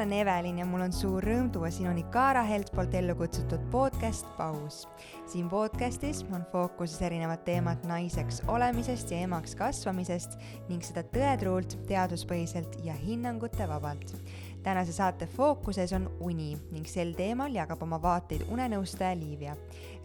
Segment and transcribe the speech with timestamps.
[0.00, 4.24] olen Evelin ja mul on suur rõõm tuua sinuni Kaara Helt poolt ellu kutsutud podcast
[4.38, 4.86] Paus.
[5.28, 10.38] siin podcastis on fookuses erinevad teemad naiseks olemisest ja emaks kasvamisest
[10.70, 14.14] ning seda tõetruult, teaduspõhiselt ja hinnangute vabalt.
[14.62, 19.56] tänase saate fookuses on uni ning sel teemal jagab oma vaateid unenõustaja Liivia.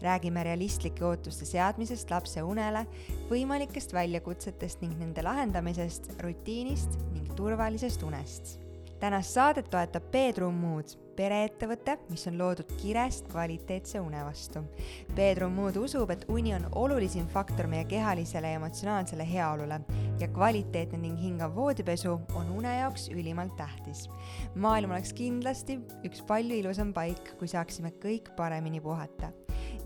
[0.02, 2.86] räägime realistlike ootuste seadmisest lapse unele,
[3.30, 8.65] võimalikest väljakutsetest ning nende lahendamisest, rutiinist ning turvalisest unest
[9.00, 14.62] tänast saadet toetab Bedroom Mood, pereettevõte, mis on loodud kirest kvaliteetse une vastu.
[15.16, 19.80] Bedroom Mood usub, et uni on olulisim faktor meie kehalisele ja emotsionaalsele heaolule
[20.20, 24.08] ja kvaliteetne ning hingav voodipesu on une jaoks ülimalt tähtis.
[24.54, 29.32] maailm oleks kindlasti üks palju ilusam paik, kui saaksime kõik paremini puhata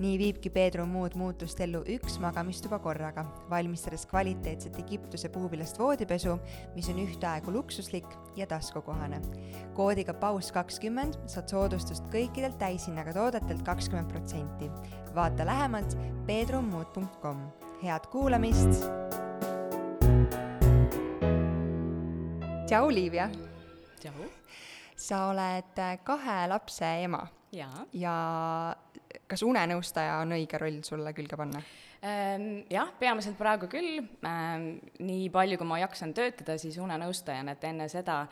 [0.01, 6.39] nii viibki Pedro muud muutust ellu üks magamistuba korraga, valmistades kvaliteetset Egiptuse puuvillast voodipesu,
[6.75, 9.21] mis on ühtaegu luksuslik ja taskukohane.
[9.75, 14.71] koodiga paus kakskümmend saad soodustust kõikidelt täishinnaga toodetelt kakskümmend protsenti.
[15.15, 17.51] vaata lähemalt pedromuud.com.
[17.83, 18.87] head kuulamist.
[22.67, 23.29] tšau, Liivia.
[24.01, 24.31] tšau.
[24.97, 27.87] sa oled kahe lapse ema jaa.
[27.93, 28.17] ja
[29.31, 31.63] kas unenõustaja on õige roll sulle külge panna?
[32.01, 34.71] Ehm, jah, peamiselt praegu küll, ehm,
[35.05, 38.23] nii palju, kui ma jaksan töötada, siis unenõustajana, et enne seda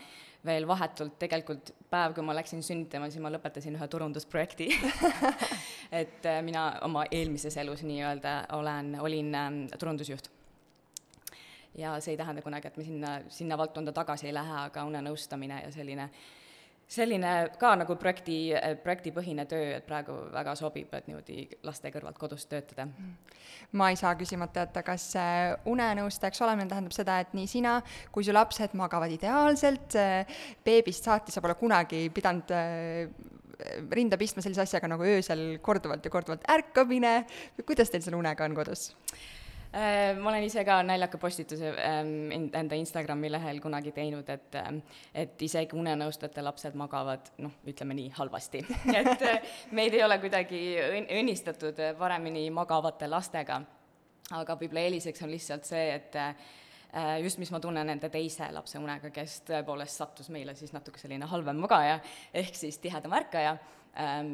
[0.47, 4.71] veel vahetult tegelikult päev, kui ma läksin sünnitama, siis ma lõpetasin ühe turundusprojekti
[6.01, 10.31] et äh, mina oma eelmises elus nii-öelda olen, olin ähm, turundusjuht.
[11.75, 15.61] ja see ei tähenda kunagi, et me sinna, sinna valdkonda tagasi ei lähe, aga unenõustamine
[15.67, 16.27] ja selline äh,
[16.89, 18.39] selline ka nagu projekti,
[18.83, 22.89] projektipõhine töö, et praegu väga sobib, et niimoodi laste kõrvalt kodus töötada.
[23.73, 25.11] ma ei saa küsimata jätta, kas
[25.69, 27.81] unenõustajaks olemine tähendab seda, et nii sina
[28.13, 29.97] kui su lapsed magavad ideaalselt,
[30.65, 33.11] beebist saati sa pole kunagi pidanud äh,
[33.93, 37.27] rinda pistma sellise asjaga nagu öösel korduvalt ja korduvalt ärkamine,
[37.67, 38.93] kuidas teil selle unega on kodus?
[39.69, 44.79] Äh, ma olen ise ka naljaka postituse ähm, enda Instagrami lehel kunagi teinud, et ähm,
[45.13, 48.63] et isegi unenõustajate lapsed magavad noh, ütleme nii, halvasti
[49.03, 50.63] et äh, meid ei ole kuidagi
[51.19, 53.61] õnnistatud paremini magavate lastega.
[54.41, 56.33] aga võib-olla eeliseks on lihtsalt see, et äh,
[57.21, 61.29] just mis ma tunnen nende teise lapse unega, kes tõepoolest sattus meile siis natuke selline
[61.29, 62.01] halvem magaja,
[62.33, 63.59] ehk siis tihedam ärkaja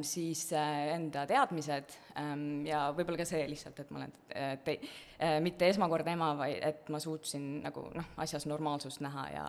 [0.05, 4.81] siis äh, enda teadmised ähm, ja võib-olla ka see lihtsalt, et ma olen äh, te-
[5.19, 9.47] äh,, mitte esmakordne ema, vaid et ma suutsin nagu noh, asjas normaalsust näha ja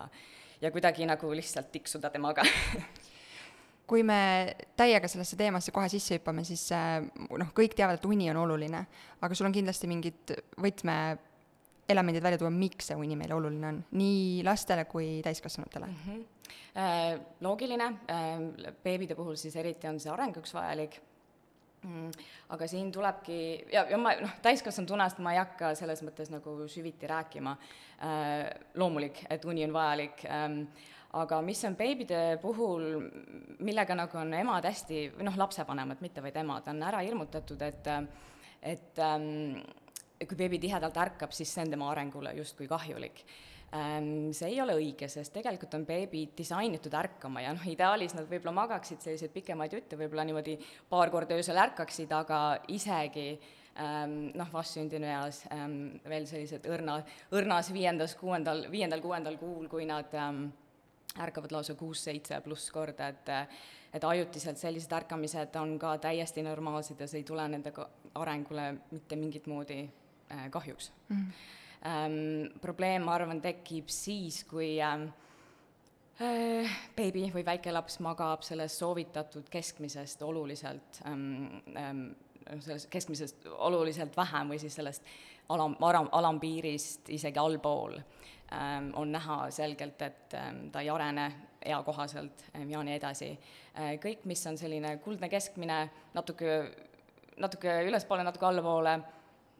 [0.62, 2.46] ja kuidagi nagu lihtsalt tiksuda temaga
[3.90, 8.40] kui me täiega sellesse teemasse kohe sisse hüppame, siis noh, kõik teavad, et uni on
[8.42, 8.82] oluline,
[9.22, 10.32] aga sul on kindlasti mingid
[11.86, 15.86] võtmeelemendid välja tuua, miks see uni meile oluline on, nii lastele kui täiskasvanutele.
[15.86, 16.00] Mm?
[16.06, 16.24] -hmm
[17.40, 18.40] loogiline, äh,
[18.84, 20.98] beebide puhul siis eriti on see arenguks vajalik,
[21.82, 22.10] mm,
[22.52, 26.68] aga siin tulebki, ja, ja ma noh, täiskasvanud unest ma ei hakka selles mõttes nagu
[26.68, 27.56] süviti rääkima,
[27.96, 30.66] äh, loomulik, et uni on vajalik, ähm,
[31.12, 33.08] aga mis on beebide puhul,
[33.58, 37.88] millega nagu on emad hästi, või noh, lapsevanemad, mitte vaid emad, on ära hirmutatud, et
[38.62, 39.62] et ähm,
[40.24, 43.24] kui beebi tihedalt ärkab, siis see on tema arengule justkui kahjulik.
[43.74, 48.28] Ehm, see ei ole õige, sest tegelikult on beebid disainitud ärkama ja noh, ideaalis nad
[48.30, 50.54] võib-olla magaksid selliseid pikemaid jutte, võib-olla niimoodi
[50.88, 52.40] paar korda öösel ärkaksid, aga
[52.72, 53.32] isegi
[53.82, 57.00] ähm, noh, vastsündinu eas ähm, veel sellised õrna,
[57.34, 60.14] õrnas viiendas, kuuendal, viiendal-kuuendal kuul, kui nad
[61.26, 63.34] ärkavad lausa kuus-seitse pluss korda, et
[63.96, 67.72] et ajutiselt sellised ärkamised on ka täiesti normaalsed ja see ei tule nende
[68.18, 69.78] arengule mitte mingit moodi
[70.50, 71.16] kahjuks mm.
[71.16, 71.54] -hmm
[71.86, 72.58] ähm,.
[72.60, 75.08] probleem, ma arvan, tekib siis, kui ähm,
[76.22, 82.06] äh, beebi või väike laps magab sellest soovitatud keskmisest oluliselt ähm,, ähm,
[82.62, 85.06] sellest keskmisest oluliselt vähem või siis sellest
[85.50, 91.26] alam, alam, alampiirist isegi allpool ähm, on näha selgelt, et ähm, ta ei arene
[91.66, 93.96] eakohaselt ähm, ja nii edasi äh,.
[94.02, 95.82] kõik, mis on selline kuldne keskmine,
[96.14, 96.58] natuke,
[97.42, 99.00] natuke ülespoole, natuke allapoole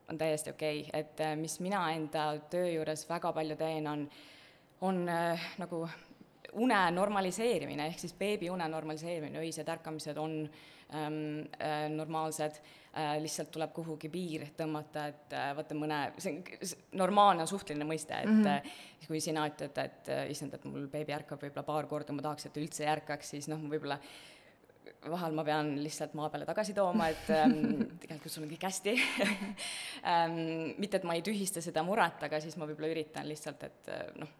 [0.08, 4.08] on täiesti okei okay., et äh, mis mina enda töö juures väga palju teen, on,
[4.80, 5.86] on äh, nagu
[6.56, 10.38] une normaliseerimine, ehk siis beebi une normaliseerimine, öised ärkamised on
[10.94, 11.18] ähm,
[11.60, 12.60] äh, normaalsed
[12.96, 16.70] äh,, lihtsalt tuleb kuhugi piir tõmmata, et äh, vaata mõne, see on,
[17.02, 18.70] normaalne on suhteline mõiste, et mm -hmm.
[19.02, 22.22] äh, kui sina ütled, et äh, issand, et mul beebi ärkab võib-olla paar korda, ma
[22.22, 24.00] tahaks, et ta üldse ei ärkaks, siis noh, võib-olla
[25.10, 27.60] vahel ma pean lihtsalt maa peale tagasi tooma, et ähm,
[28.02, 28.94] tegelikult sul on kõik hästi
[30.12, 30.40] ähm,
[30.80, 34.08] mitte, et ma ei tühista seda muret, aga siis ma võib-olla üritan lihtsalt, et äh,
[34.20, 34.32] noh,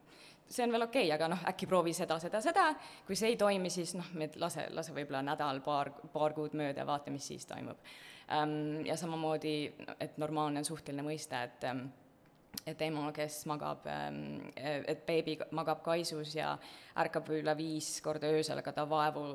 [0.46, 2.66] see on veel okei okay,, aga noh, äkki proovi seda, seda, seda,
[3.06, 4.10] kui see ei toimi, siis noh,
[4.42, 7.82] lase, lase võib-olla nädal, paar, paar kuud mööda ja vaata, mis siis toimub.
[8.34, 9.58] Ähm, ja samamoodi,
[10.02, 11.86] et normaalne on suhteline mõiste, et ähm,
[12.66, 16.54] et ema, kes magab, ähm, et beebi magab kaisus ja
[16.98, 19.26] ärkab üle viis korda öösel, aga ta vaevu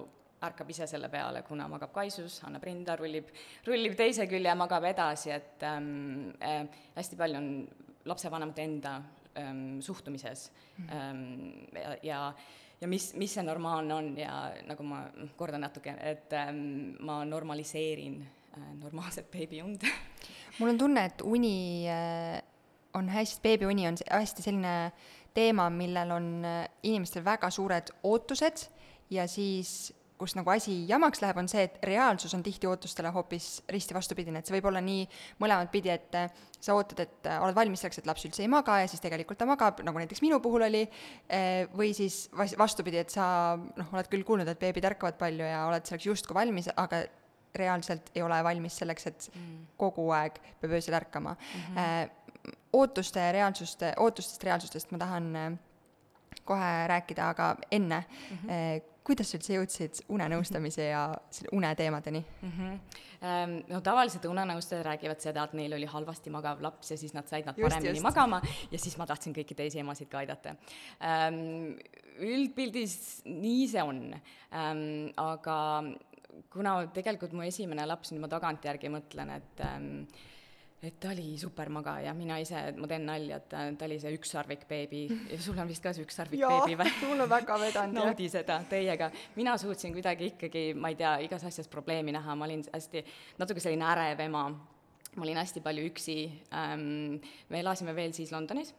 [0.42, 3.30] ärkab ise selle peale, kuna magab kaisus, annab rinda, rullib,
[3.68, 6.64] rullib teise külje, magab edasi, et ähm, äh,
[6.96, 7.52] hästi palju on
[8.10, 8.96] lapsevanemate enda
[9.38, 10.50] ähm, suhtumises.
[10.90, 12.24] Ähm, ja, ja
[12.82, 14.36] ja mis, mis see normaalne on ja
[14.66, 15.04] nagu ma
[15.38, 18.22] kordan natuke, et ähm, ma normaliseerin
[18.58, 19.86] äh, normaalset beebiund.
[20.60, 22.42] Mul on tunne, et uni äh,
[22.98, 24.76] on hästi, beebiuni on hästi selline
[25.34, 28.66] teema, millel on äh, inimestel väga suured ootused
[29.14, 33.48] ja siis kus nagu asi jamaks läheb, on see, et reaalsus on tihti ootustele hoopis
[33.74, 35.06] risti vastupidine, et see võib olla nii
[35.42, 38.52] mõlemat pidi, et äh, sa ootad, et äh, oled valmis selleks, et laps üldse ei
[38.52, 40.84] maga ja siis tegelikult ta magab, nagu näiteks minu puhul oli,
[41.34, 43.26] äh, või siis vas-, vastupidi, et sa
[43.58, 47.04] noh, oled küll kuulnud, et beebid ärkavad palju ja oled selleks justkui valmis, aga
[47.58, 49.58] reaalselt ei ole valmis selleks, et mm.
[49.82, 51.76] kogu aeg peab öösel ärkama mm.
[51.76, 52.54] -hmm.
[52.80, 55.60] ootuste reaalsuste, ootustest reaalsustest ma tahan
[56.48, 61.06] kohe rääkida, aga enne mm, -hmm kuidas sa üldse jõudsid unenõustamise ja
[61.52, 62.52] uneteemadeni mm?
[62.58, 62.80] -hmm.
[63.70, 67.46] No tavaliselt unenõustajad räägivad seda, et neil oli halvasti magav laps ja siis nad said
[67.46, 68.04] nad just, paremini just.
[68.04, 70.56] magama ja siis ma tahtsin kõiki teisi emasid ka aidata
[71.02, 71.78] ähm,.
[72.18, 75.58] üldpildis nii see on ähm,, aga
[76.50, 80.06] kuna tegelikult mu esimene laps, nüüd ma tagantjärgi mõtlen, et ähm,
[80.82, 85.04] et ta oli supermagaja, mina ise, ma teen nalja, et ta, oli see ükssarvik beebi
[85.30, 86.94] ja sul on vist ka see ükssarvik beebi või?
[87.12, 88.10] mul on väga vedanud, jah.
[88.10, 89.12] naudi seda teiega.
[89.38, 93.06] mina suutsin kuidagi ikkagi, ma ei tea, igas asjas probleemi näha, ma olin hästi,
[93.42, 94.48] natuke selline ärev ema,
[95.16, 96.18] ma olin hästi palju üksi
[96.58, 97.20] ähm,,
[97.50, 98.74] me elasime veel siis Londonis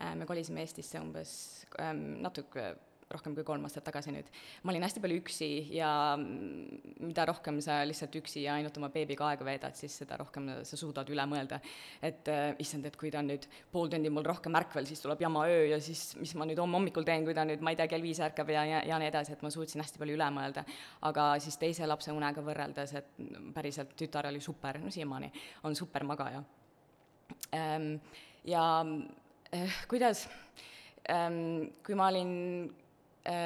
[0.00, 1.36] ähm,, me kolisime Eestisse umbes
[1.78, 2.72] ähm, natuke
[3.12, 4.28] rohkem kui kolm aastat tagasi nüüd.
[4.62, 9.28] ma olin hästi palju üksi ja mida rohkem sa lihtsalt üksi ja ainult oma beebiga
[9.28, 11.60] aega veedad, siis seda rohkem sa suudad üle mõelda.
[12.02, 15.46] et äh, issand, et kui ta nüüd pool tundi mul rohkem ärkvel, siis tuleb jama
[15.48, 17.88] öö ja siis mis ma nüüd homme hommikul teen, kui ta nüüd, ma ei tea,
[17.90, 20.64] kell viis ärkab ja, ja, ja nii edasi, et ma suutsin hästi palju üle mõelda.
[21.08, 23.12] aga siis teise lapse unega võrreldes, et
[23.54, 25.32] päriselt tütar oli super, no siiamaani
[25.68, 26.42] on super magaja
[27.54, 27.96] ähm,.
[28.44, 28.84] ja
[29.54, 30.28] äh, kuidas
[31.10, 32.72] ähm, kui ma olin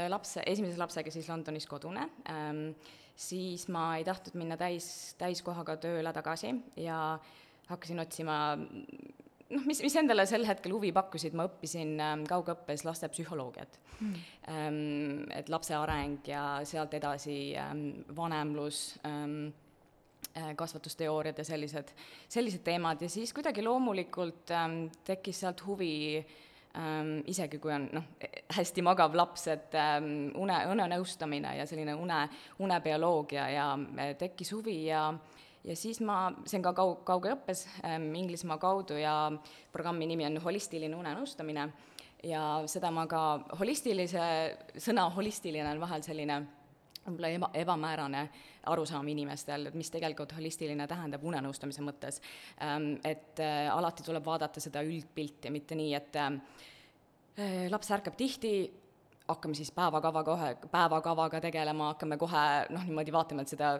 [0.08, 2.70] lapse, esimese lapsega siis Londonis kodune, ähm,
[3.16, 7.18] siis ma ei tahtnud minna täis, täiskohaga tööle tagasi ja
[7.68, 13.78] hakkasin otsima noh, mis, mis endale sel hetkel huvi pakkusid, ma õppisin ähm, kaugõppes lastepsühholoogiat
[14.00, 14.24] mm..
[14.52, 17.38] Ähm, et lapse areng ja sealt edasi
[18.16, 21.94] vanemlus, äh, kasvatusteooriad ja sellised,
[22.28, 23.00] sellised teemad.
[23.00, 24.52] Ja siis kuidagi loomulikult
[25.08, 26.34] tekkis sealt huvi äh,
[26.78, 28.06] ähm, isegi kui on noh,
[28.56, 32.20] hästi magav laps, et ähm, une, unenõustamine ja selline une,
[32.62, 35.08] unebioloogia ja äh, tekkis huvi ja
[35.66, 39.32] ja siis ma, see on ka kaug-, kaugõppes ähm, Inglismaa kaudu ja
[39.72, 41.66] programmi nimi on holistiline unenõustamine
[42.26, 43.22] ja seda ma ka,
[43.58, 44.22] holistilise,
[44.78, 46.38] sõna holistiline on vahel selline
[47.06, 48.22] võib-olla eba, ebamäärane
[48.66, 52.20] arusaam inimestel, et mis tegelikult holistiline tähendab unenõustamise mõttes.
[52.62, 56.34] Ähm, et äh, alati tuleb vaadata seda üldpilti, mitte nii, et äh,
[57.70, 58.56] laps ärkab tihti,
[59.26, 63.74] hakkame siis päevakava kohe, päevakavaga tegelema, hakkame kohe noh, niimoodi vaatama, et seda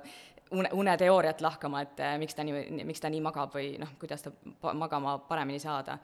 [0.54, 4.26] une, uneteooriat lahkama, et äh, miks ta nii, miks ta nii magab või noh, kuidas
[4.26, 4.34] ta
[4.75, 5.99] magama paremini saada.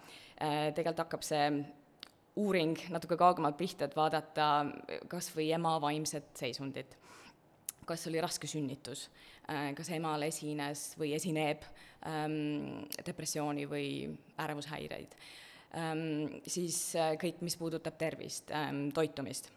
[0.74, 1.46] tegelikult hakkab see
[2.42, 4.46] uuring natuke kaugemalt pihta, et vaadata
[5.08, 6.96] kas või ema vaimset seisundit
[7.86, 9.08] kas oli raske sünnitus,
[9.50, 11.64] äh, kas emal esines või esineb
[12.06, 13.88] ähm, depressiooni või
[14.42, 15.16] ärevushäireid
[15.78, 19.50] ähm,, siis äh, kõik, mis puudutab tervist ähm,, toitumist.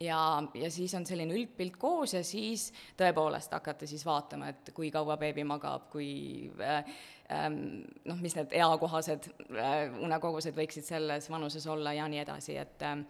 [0.00, 4.90] ja, ja siis on selline üldpilt koos ja siis tõepoolest hakata siis vaatama, et kui
[4.94, 6.96] kaua beebi magab, kui äh,
[7.32, 12.84] ähm, noh, mis need eakohased äh, unekogused võiksid selles vanuses olla ja nii edasi, et
[12.86, 13.00] äh,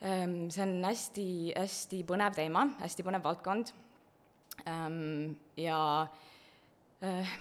[0.00, 3.72] see on hästi, hästi põnev teema, hästi põnev valdkond
[4.64, 5.80] ehm, ja
[7.04, 7.34] äh,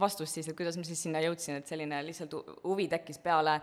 [0.00, 3.58] vastus siis, et kuidas ma siis sinna jõudsin, et selline lihtsalt huvi tekkis peale,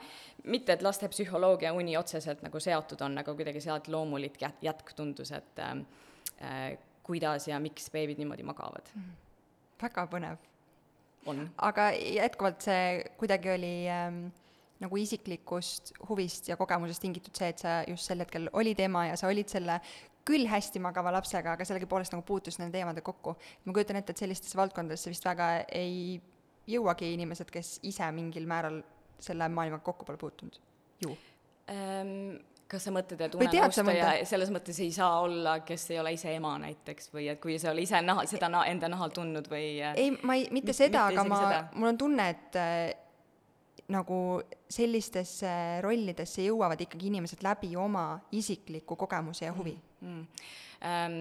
[0.51, 5.33] mitte et lastepsühholoogia uni otseselt nagu seotud on, aga kuidagi sealt loomulik jät-, jätk tundus,
[5.35, 8.93] et äh, kuidas ja miks beebid niimoodi magavad.
[9.81, 10.37] väga põnev.
[11.25, 11.49] on.
[11.57, 14.27] aga jätkuvalt see kuidagi oli ähm,
[14.81, 19.19] nagu isiklikust huvist ja kogemusest tingitud see, et sa just sel hetkel olid ema ja
[19.19, 19.79] sa olid selle
[20.27, 23.35] küll hästi magava lapsega, aga sellegipoolest nagu puutus nende teemade kokku.
[23.65, 26.21] ma kujutan ette, et sellistesse valdkondadesse vist väga ei
[26.69, 28.81] jõuagi inimesed, kes ise mingil määral
[29.21, 30.59] selle maailmaga kokku pole puutunud.
[31.05, 31.17] ju
[31.69, 32.37] ähm,
[32.71, 36.53] kas sa mõtled, et unenõustaja selles mõttes ei saa olla, kes ei ole ise ema
[36.61, 39.65] näiteks või et kui sa ei ole ise naha, seda na, enda nahal tundnud või
[39.83, 41.41] äh, ei, ma ei, mitte Mit- seda, aga ma
[41.73, 43.00] mul on tunne, et äh,
[43.91, 44.17] nagu
[44.71, 45.51] sellistesse
[45.83, 48.05] rollidesse jõuavad ikkagi inimesed läbi oma
[48.37, 49.75] isikliku kogemuse ja huvi.
[50.01, 50.27] Mm.
[50.87, 51.17] ähm,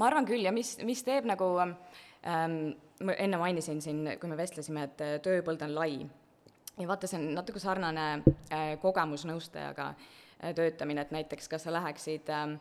[0.00, 2.56] ma arvan küll ja mis, mis teeb nagu ähm,
[3.04, 5.94] ma enne mainisin siin, kui me vestlesime, et äh, tööpõld on lai.
[6.80, 8.06] Ja vaata, see on natuke sarnane
[8.52, 12.56] äh, kogemusnõustajaga äh, töötamine, et näiteks kas sa läheksid ähm,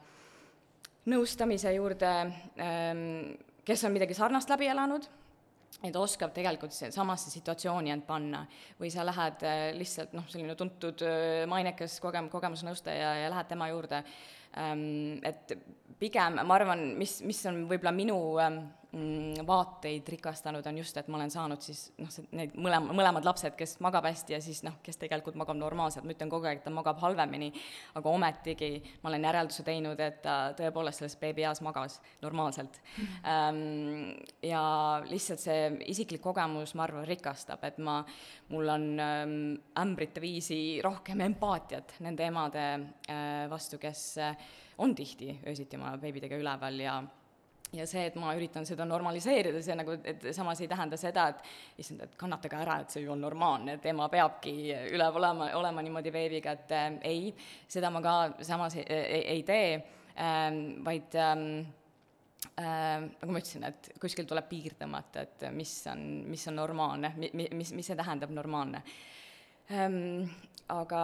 [1.12, 2.12] nõustamise juurde
[2.60, 3.06] ähm,,
[3.68, 5.08] kes on midagi sarnast läbi elanud,
[5.84, 8.44] et oskab tegelikult samasse situatsiooni end panna.
[8.80, 13.70] Või sa lähed äh, lihtsalt noh, selline tuntud äh, mainekas kogem-, kogemusnõustaja ja lähed tema
[13.72, 14.04] juurde.
[14.60, 15.56] Ähm,, et
[16.00, 18.64] pigem ma arvan, mis, mis on võib-olla minu ähm,
[19.46, 23.76] vaateid rikastanud, on just, et ma olen saanud siis noh, need mõlema, mõlemad lapsed, kes
[23.86, 26.74] magab hästi ja siis noh, kes tegelikult magab normaalselt, ma ütlen kogu aeg, et ta
[26.74, 27.52] magab halvemini,
[28.00, 28.72] aga ometigi
[29.04, 32.80] ma olen järelduse teinud, et ta tõepoolest selles beebieas magas normaalselt
[33.30, 34.18] ähm,.
[34.42, 34.64] ja
[35.06, 38.00] lihtsalt see isiklik kogemus, ma arvan, rikastab, et ma,
[38.50, 38.90] mul on
[39.78, 42.66] ämbrite viisi rohkem empaatiat nende emade
[43.06, 44.50] äh, vastu, kes äh,
[44.82, 46.98] on tihti öösiti oma beebidega üleval ja
[47.74, 51.82] ja see, et ma üritan seda normaliseerida, see nagu, et samas ei tähenda seda, et
[51.84, 54.54] issand, et kannatage ära, et see ju on normaalne, et ema peabki
[54.96, 57.34] üleval olema, olema niimoodi beebiga, et äh, ei,
[57.70, 58.16] seda ma ka
[58.48, 59.68] samas ei, ei, ei tee
[60.18, 61.46] ähm,, vaid ähm,
[62.58, 67.14] äh, nagu ma ütlesin, et kuskil tuleb piir tõmmata, et mis on, mis on normaalne,
[67.22, 68.82] mi-, mi-, mis, mis see tähendab, normaalne
[69.70, 70.26] ähm,.
[70.70, 71.02] aga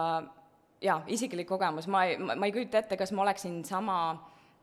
[0.82, 3.98] jaa, isiklik kogemus, ma ei, ma ei kujuta ette, kas ma oleksin sama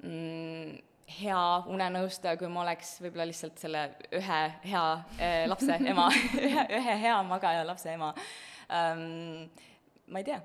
[0.03, 3.83] mm, hea unenõustaja, kui ma oleks võib-olla lihtsalt selle
[4.15, 4.83] ühe hea
[5.19, 6.09] äh, lapse ema
[6.47, 8.13] ühe, ühe hea magaja lapse ema
[8.71, 9.49] ähm,.
[10.07, 10.41] ma ei tea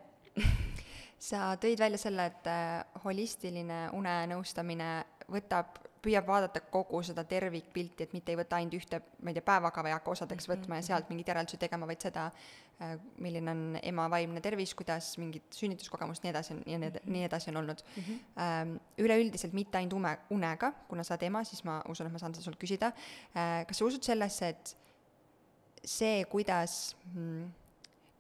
[1.19, 4.91] sa tõid välja selle, et äh, holistiline unenõustamine
[5.33, 9.45] võtab, püüab vaadata kogu seda tervikpilti, et mitte ei võta ainult ühte, ma ei tea,
[9.47, 12.28] päevakava ei hakka osadeks võtma ja sealt mingeid järeldusi tegema, vaid seda,
[13.19, 17.25] milline on ema vaimne tervis, kuidas mingid sünnituskogemust, nii edasi on ja nii ed- nii
[17.26, 18.02] edasi on olnud mm.
[18.09, 18.75] -hmm.
[19.05, 22.35] üleüldiselt mitte ainult ume, unega, kuna sa oled ema, siis ma usun, et ma saan
[22.35, 22.93] seda sult küsida.
[23.35, 24.76] kas sa usud sellesse, et
[25.85, 27.50] see, kuidas mm,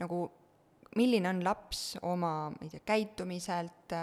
[0.00, 0.30] nagu
[0.98, 3.94] milline on laps oma, ma ei tea, käitumiselt,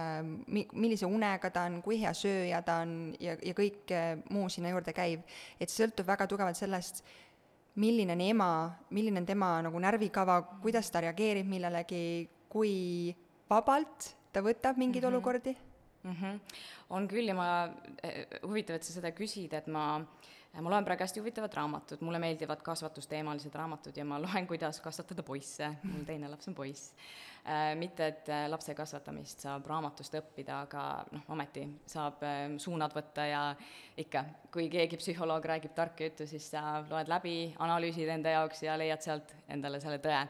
[0.48, 4.48] mi-, millise unega ta on, kui hea sööja ta on ja, ja kõik eh, muu
[4.54, 5.26] sinna juurde käiv,
[5.60, 7.04] et see sõltub väga tugevalt sellest,
[7.82, 8.50] milline on ema,
[8.96, 12.04] milline on tema nagu närvikava, kuidas ta reageerib millelegi,
[12.52, 12.76] kui
[13.52, 15.16] vabalt ta võtab mingeid mm -hmm.
[15.16, 15.56] olukordi
[16.04, 16.16] mm.
[16.22, 16.40] -hmm.
[16.90, 17.50] on küll ja ma,
[18.44, 20.06] huvitav, et sa seda küsid, et ma,
[20.62, 25.24] ma loen praegu hästi huvitavat raamatut, mulle meeldivad kasvatusteemalised raamatud ja ma loen, kuidas kasvatada
[25.24, 26.94] poisse, mul teine laps on poiss
[27.46, 27.74] äh,.
[27.76, 33.28] mitte, et äh, lapse kasvatamist saab raamatust õppida, aga noh, ometi saab äh, suunad võtta
[33.28, 33.42] ja
[33.98, 38.78] ikka, kui keegi psühholoog räägib tarka juttu, siis sa loed läbi, analüüsid enda jaoks ja
[38.80, 40.24] leiad sealt endale selle tõe.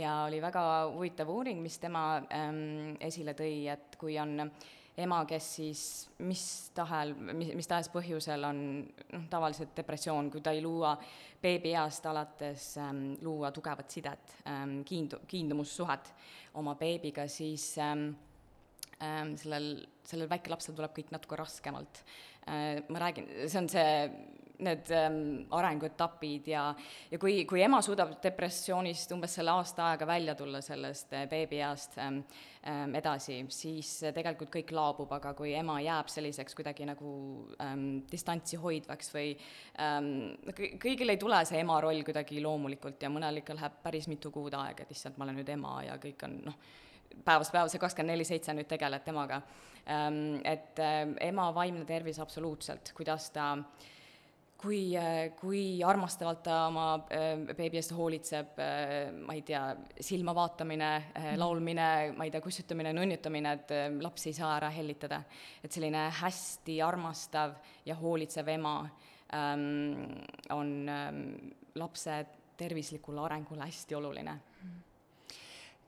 [0.00, 4.50] ja oli väga huvitav uuring, mis tema ähm, esile tõi, et kui on
[4.98, 5.82] ema, kes siis
[6.26, 6.42] mis
[6.74, 8.60] tahel, mis, mis tahes põhjusel on
[9.12, 10.94] noh, tavaliselt depressioon, kui ta ei luua
[11.42, 16.12] beebieast alates ähm, luua tugevat sidet ähm,, kiindu-, kiindumussuhet
[16.58, 18.08] oma beebiga, siis ähm,
[19.02, 19.70] ähm, sellel,
[20.06, 22.02] sellel väikelapsel tuleb kõik natuke raskemalt
[22.48, 22.82] äh,.
[22.88, 23.86] ma räägin, see on see,
[24.64, 25.18] need ähm,
[25.54, 26.62] arenguetapid ja,
[27.10, 31.98] ja kui, kui ema suudab depressioonist umbes selle aasta aega välja tulla sellest äh, beebieast
[32.02, 32.20] ähm,
[32.66, 37.12] ähm, edasi, siis äh, tegelikult kõik laabub, aga kui ema jääb selliseks kuidagi nagu
[37.62, 39.30] ähm, distantsi hoidvaks või
[39.84, 40.10] ähm,
[40.50, 44.34] kõ- kõigil ei tule see ema roll kuidagi loomulikult ja mõnel ikka läheb päris mitu
[44.34, 46.58] kuud aega, et issand, ma olen nüüd ema ja kõik on noh,
[47.24, 49.40] päevast päeva see kakskümmend neli seitse nüüd tegeled temaga
[49.86, 50.40] ähm,.
[50.44, 53.52] et äh, ema vaimne tervis absoluutselt, kuidas ta
[54.58, 54.80] kui,
[55.38, 59.62] kui armastavalt ta oma äh, beebi eest hoolitseb äh,, ma ei tea,
[60.02, 65.22] silma vaatamine äh,, laulmine, ma ei tea, kussutamine, nunnutamine, et laps ei saa ära hellitada.
[65.62, 67.54] et selline hästi armastav
[67.86, 68.74] ja hoolitsev ema
[69.34, 70.10] ähm,
[70.50, 71.22] on ähm,
[71.74, 72.26] lapse
[72.58, 74.38] tervislikule arengule hästi oluline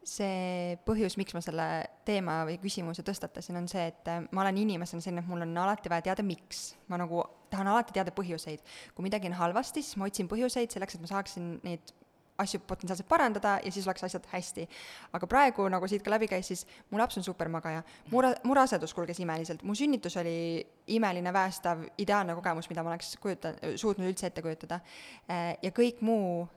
[0.07, 1.67] see põhjus, miks ma selle
[2.09, 5.93] teema või küsimuse tõstatasin, on see, et ma olen inimesena selline, et mul on alati
[5.93, 6.71] vaja teada, miks.
[6.89, 7.21] ma nagu
[7.51, 8.61] tahan alati teada põhjuseid.
[8.95, 11.95] kui midagi on halvasti, siis ma otsin põhjuseid selleks, et ma saaksin neid
[12.41, 14.69] asju potentsiaalselt parandada ja siis oleks asjad hästi.
[15.13, 17.83] aga praegu, nagu siit ka läbi käis, siis mu laps on supermagaja.
[18.11, 22.95] mu ra-, mu rasedus kulges imeliselt, mu sünnitus oli imeline, väestav, ideaalne kogemus, mida ma
[22.95, 24.81] oleks kujuta-, suutnud üldse ette kujutada.
[25.29, 26.49] Äh, ja kõik muu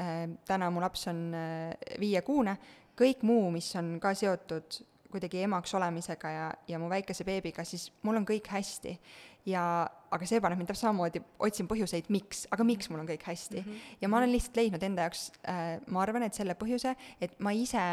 [0.00, 2.56] äh, täna mu laps on äh, viiekuune,
[2.98, 7.88] kõik muu, mis on ka seotud kuidagi emaks olemisega ja, ja mu väikese beebiga, siis
[8.06, 8.98] mul on kõik hästi.
[9.46, 13.60] ja, aga see paneb mind samamoodi, otsin põhjuseid, miks, aga miks mul on kõik hästi
[13.60, 13.64] mm.
[13.66, 13.96] -hmm.
[14.02, 17.54] ja ma olen lihtsalt leidnud enda jaoks äh,, ma arvan, et selle põhjuse, et ma
[17.54, 17.86] ise,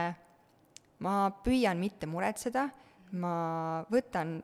[0.99, 2.69] ma püüan mitte muretseda,
[3.11, 3.33] ma
[3.93, 4.39] võtan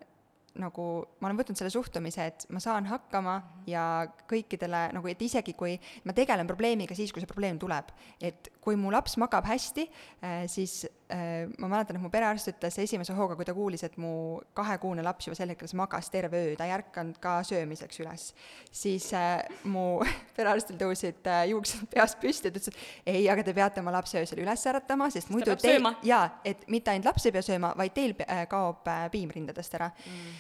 [0.60, 0.84] nagu
[1.18, 3.40] ma olen võtnud selle suhtumise, et ma saan hakkama
[3.70, 5.74] ja kõikidele nagu, et isegi kui
[6.06, 7.90] ma tegelen probleemiga siis, kui see probleem tuleb,
[8.22, 9.88] et kui mu laps magab hästi,
[10.22, 10.84] äh, siis
[11.14, 15.28] ma mäletan, et mu perearst ütles esimese hooga, kui ta kuulis, et mu kahekuune laps
[15.28, 18.30] juba sel hetkel magas terve öö, ta ei ärkanud ka söömiseks üles,
[18.74, 20.02] siis äh, mu
[20.38, 24.42] perearstil tõusid juuksed peast püsti ta ütles, et ei, aga te peate oma lapse öösel
[24.46, 28.18] üles äratama, sest muidu teil, jaa, et mitte ainult laps ei pea sööma, vaid teil
[28.50, 29.92] kaob piim rindadest ära.
[30.08, 30.34] Mm.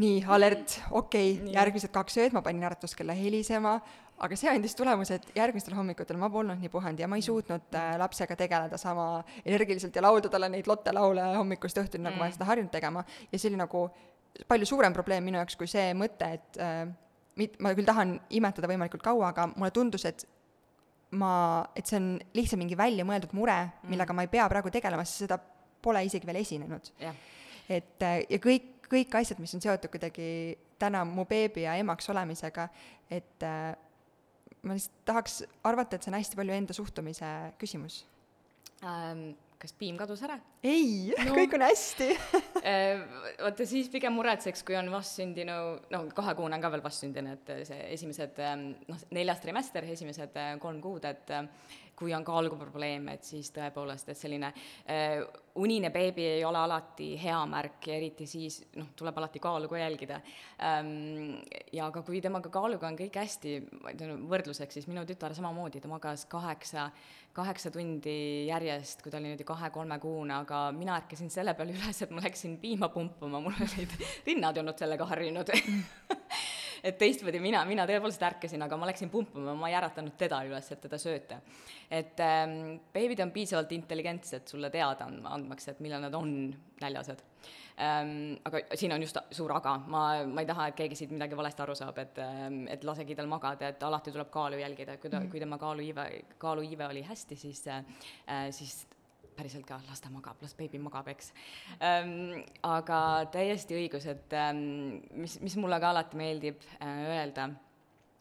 [0.00, 3.74] Nii, alert, okei okay,, järgmised kaks ööd ma panin äratuskella helisema,
[4.20, 7.76] aga see andis tulemuse, et järgmistel hommikutel ma polnud nii puhanud ja ma ei suutnud
[7.76, 12.20] äh, lapsega tegeleda sama energiliselt ja laulda talle neid Lotte laule hommikust õhtuni, nagu mm.
[12.20, 13.04] ma olen seda harjunud tegema.
[13.32, 13.86] ja see oli nagu
[14.50, 16.84] palju suurem probleem minu jaoks kui see mõte, et äh,
[17.40, 20.26] mit-, ma küll tahan imetada võimalikult kaua, aga mulle tundus, et
[21.16, 21.32] ma,
[21.74, 23.58] et see on lihtsalt mingi väljamõeldud mure,
[23.88, 24.20] millega mm.
[24.20, 25.40] ma ei pea praegu tegelema, sest seda
[25.80, 27.16] pole isegi veel esinenud yeah..
[27.72, 32.08] et äh, ja kõik kõik asjad, mis on seotud kuidagi täna mu beebi ja emaks
[32.10, 32.66] olemisega,
[33.06, 33.70] et äh,
[34.62, 38.02] ma lihtsalt tahaks arvata, et see on hästi palju enda suhtumise küsimus
[38.84, 39.30] ähm,.
[39.60, 40.38] kas piim kadus ära?
[40.64, 41.34] ei no.
[41.38, 42.08] kõik on hästi
[42.72, 43.02] äh,
[43.40, 45.58] vaata siis pigem muretseks, kui on vastsündinu,
[45.92, 48.40] no kahekuune on ka veel vastsündinu, et see esimesed
[48.88, 51.34] noh, neljas trimester, esimesed äh, kolm kuud, et
[52.00, 54.48] kui on kaaluprobleem, et siis tõepoolest, et selline
[54.88, 55.20] äh,
[55.60, 59.80] unine beebi ei ole alati hea märk ja eriti siis, noh, tuleb alati kaalu ka
[59.82, 60.20] jälgida
[60.64, 61.40] ähm,.
[61.72, 65.82] ja aga kui temaga kaaluga on kõik hästi, ma ütlen võrdluseks, siis minu tütar samamoodi,
[65.82, 66.88] ta magas kaheksa,
[67.36, 72.14] kaheksa tundi järjest, kui ta oli niimoodi kahe-kolmekuune, aga mina ärkasin selle peale üles, et
[72.14, 73.96] ma läksin piima pumpama, mul olid
[74.26, 75.52] rinnad ei olnud sellega harjunud
[76.84, 80.70] et teistpidi mina, mina tõepoolest ärkasin, aga ma läksin pumpama, ma ei äratanud teda üles,
[80.72, 81.40] et teda sööta.
[81.90, 87.22] et ähm, beebid on piisavalt intelligentsed sulle teada andmaks, et millal nad on näljased
[87.80, 88.36] ähm,.
[88.44, 91.64] aga siin on just suur aga, ma, ma ei taha, et keegi siit midagi valesti
[91.64, 95.18] aru saab, et, ähm, et lasegi tal magada, et alati tuleb kaalu jälgida, kui ta
[95.18, 95.30] mm, -hmm.
[95.30, 97.84] kui tema kaaluiive, kaaluiive oli hästi, siis äh,,
[98.50, 98.86] siis
[99.40, 101.32] päriselt ka, las ta magab, las beebi magab, eks
[101.80, 102.44] ähm,.
[102.66, 103.00] aga
[103.32, 107.50] täiesti õigus, et ähm, mis, mis mulle ka alati meeldib äh, öelda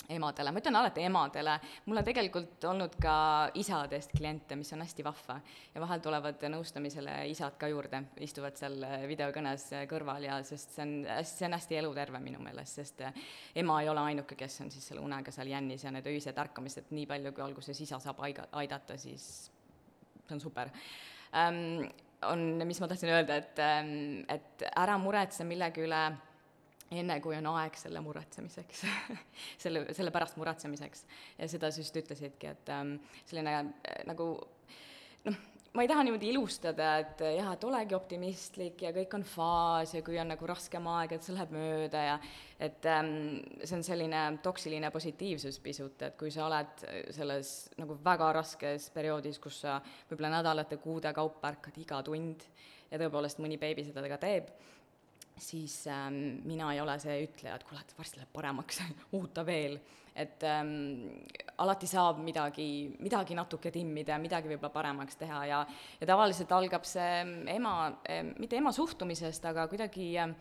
[0.10, 1.56] emadele, ma ütlen alati emadele,
[1.86, 3.16] mul on tegelikult olnud ka
[3.60, 5.38] isadest kliente, mis on hästi vahva.
[5.76, 8.80] ja vahel tulevad nõustamisele isad ka juurde, istuvad seal
[9.10, 13.06] videokõnes kõrval ja sest see on hästi, see on hästi eluterve minu meelest, sest
[13.56, 16.90] ema ei ole ainuke, kes on siis selle unega seal jännis ja need öised ärkamised,
[16.96, 19.50] nii palju kui alguses isa saab aiga-, aidata, siis
[20.30, 20.72] see on super
[21.34, 21.90] ähm,,
[22.30, 23.94] on, mis ma tahtsin öelda, et, ähm,
[24.30, 26.02] et ära muretse millegi üle
[26.90, 28.84] enne, kui on aeg selle muretsemiseks
[29.64, 31.06] selle, selle pärast muretsemiseks.
[31.38, 32.98] ja seda sa just ütlesidki, et ähm,
[33.30, 34.32] selline äh, nagu
[35.28, 35.40] noh,
[35.74, 40.02] ma ei taha niimoodi ilustada, et jah, et olegi optimistlik ja kõik on faas ja
[40.06, 42.16] kui on nagu raskem aeg, et see läheb mööda ja
[42.60, 43.12] et ähm,
[43.62, 49.38] see on selline toksiline positiivsus pisut, et kui sa oled selles nagu väga raskes perioodis,
[49.42, 49.78] kus sa
[50.10, 52.50] võib-olla nädalate-kuude kaupa ärkad iga tund
[52.90, 54.50] ja tõepoolest mõni beebi seda ka teeb,
[55.40, 58.82] siis ähm, mina ei ole see ütleja, et kuule, et varsti läheb paremaks
[59.20, 59.78] oota veel
[60.20, 61.08] et ähm,
[61.64, 62.68] alati saab midagi,
[63.00, 65.60] midagi natuke timmida ja midagi võib-olla paremaks teha ja,
[66.00, 67.24] ja tavaliselt algab see
[67.56, 67.74] ema,
[68.40, 70.34] mitte ema suhtumisest, aga kuidagi ähm,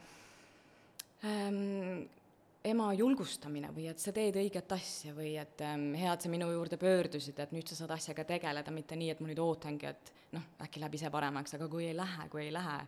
[2.66, 6.50] ema julgustamine või et sa teed õiget asja või et ähm, hea, et sa minu
[6.52, 10.12] juurde pöördusid, et nüüd sa saad asjaga tegeleda, mitte nii, et ma nüüd ootangi, et
[10.34, 12.78] noh, äkki läheb ise paremaks, aga kui ei lähe, kui ei lähe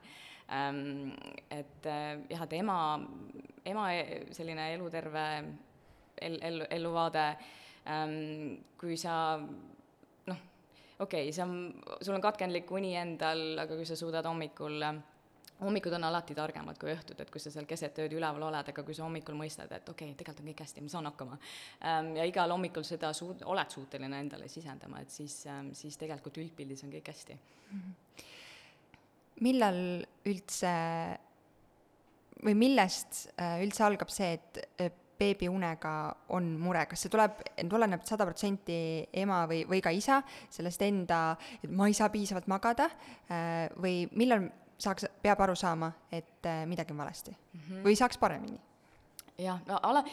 [0.56, 1.12] ähm,.
[1.50, 2.78] et äh, jah, et ema,
[3.64, 3.88] ema
[4.36, 5.26] selline eluterve
[6.20, 7.26] el-, ellu, elluvaade
[7.86, 10.42] ähm,, kui sa noh,
[10.98, 11.46] okei okay,, sa,
[12.00, 14.82] sul on katkendlik uni endal, aga kui sa suudad hommikul
[15.60, 18.84] hommikud on alati targemad kui õhtud, et kui sa seal keset ööd üleval oled, aga
[18.86, 21.38] kui sa hommikul mõistad, et okei okay,, tegelikult on kõik hästi, ma saan hakkama
[21.84, 22.14] ähm,.
[22.16, 26.84] ja igal hommikul seda suud-, oled suuteline endale sisendama, et siis ähm,, siis tegelikult üldpildis
[26.86, 27.82] on kõik hästi mm.
[27.82, 28.24] -hmm.
[29.48, 29.82] millal
[30.32, 30.72] üldse
[32.40, 34.64] või millest äh, üldse algab see, et
[35.20, 35.94] beebiunega
[36.36, 38.80] on mure, kas see tuleb, tuleneb sada protsenti
[39.22, 41.20] ema või, või ka isa sellest enda,
[41.60, 44.48] et ma ei saa piisavalt magada äh, või millal
[44.80, 47.86] saaks, peab aru saama, et äh, midagi on valesti mm -hmm.
[47.86, 48.60] või saaks paremini?
[49.40, 50.04] jah, no ala-,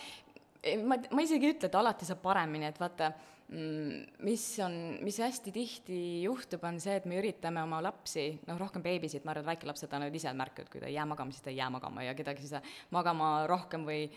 [0.83, 3.11] ma, ma isegi ei ütle, et alati saab paremini, et vaata,
[3.49, 8.59] mm, mis on, mis hästi tihti juhtub, on see, et me üritame oma lapsi, noh,
[8.59, 11.35] rohkem beebisid, ma arvan, et väikelapsed annavad ise märku, et kui ta ei jää magama,
[11.35, 14.07] siis ta ei jää magama ja kedagi siis magama rohkem või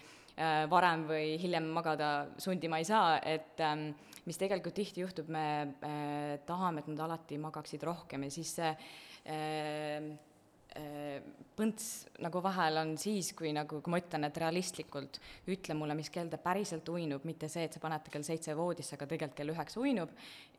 [0.70, 3.90] varem või hiljem magada sundima ei saa, et ähm,
[4.24, 5.44] mis tegelikult tihti juhtub, me
[5.85, 10.11] äh, tahame, et nad alati magaksid rohkem ja siis see äh,
[10.79, 11.18] Äh,
[11.59, 15.18] põnts nagu vahel on siis, kui nagu, kui ma ütlen, et realistlikult
[15.50, 18.55] ütle mulle, mis kell ta päriselt uinub, mitte see, et sa paned ta kell seitse
[18.55, 20.12] voodisse, aga tegelikult kell üheksa uinub,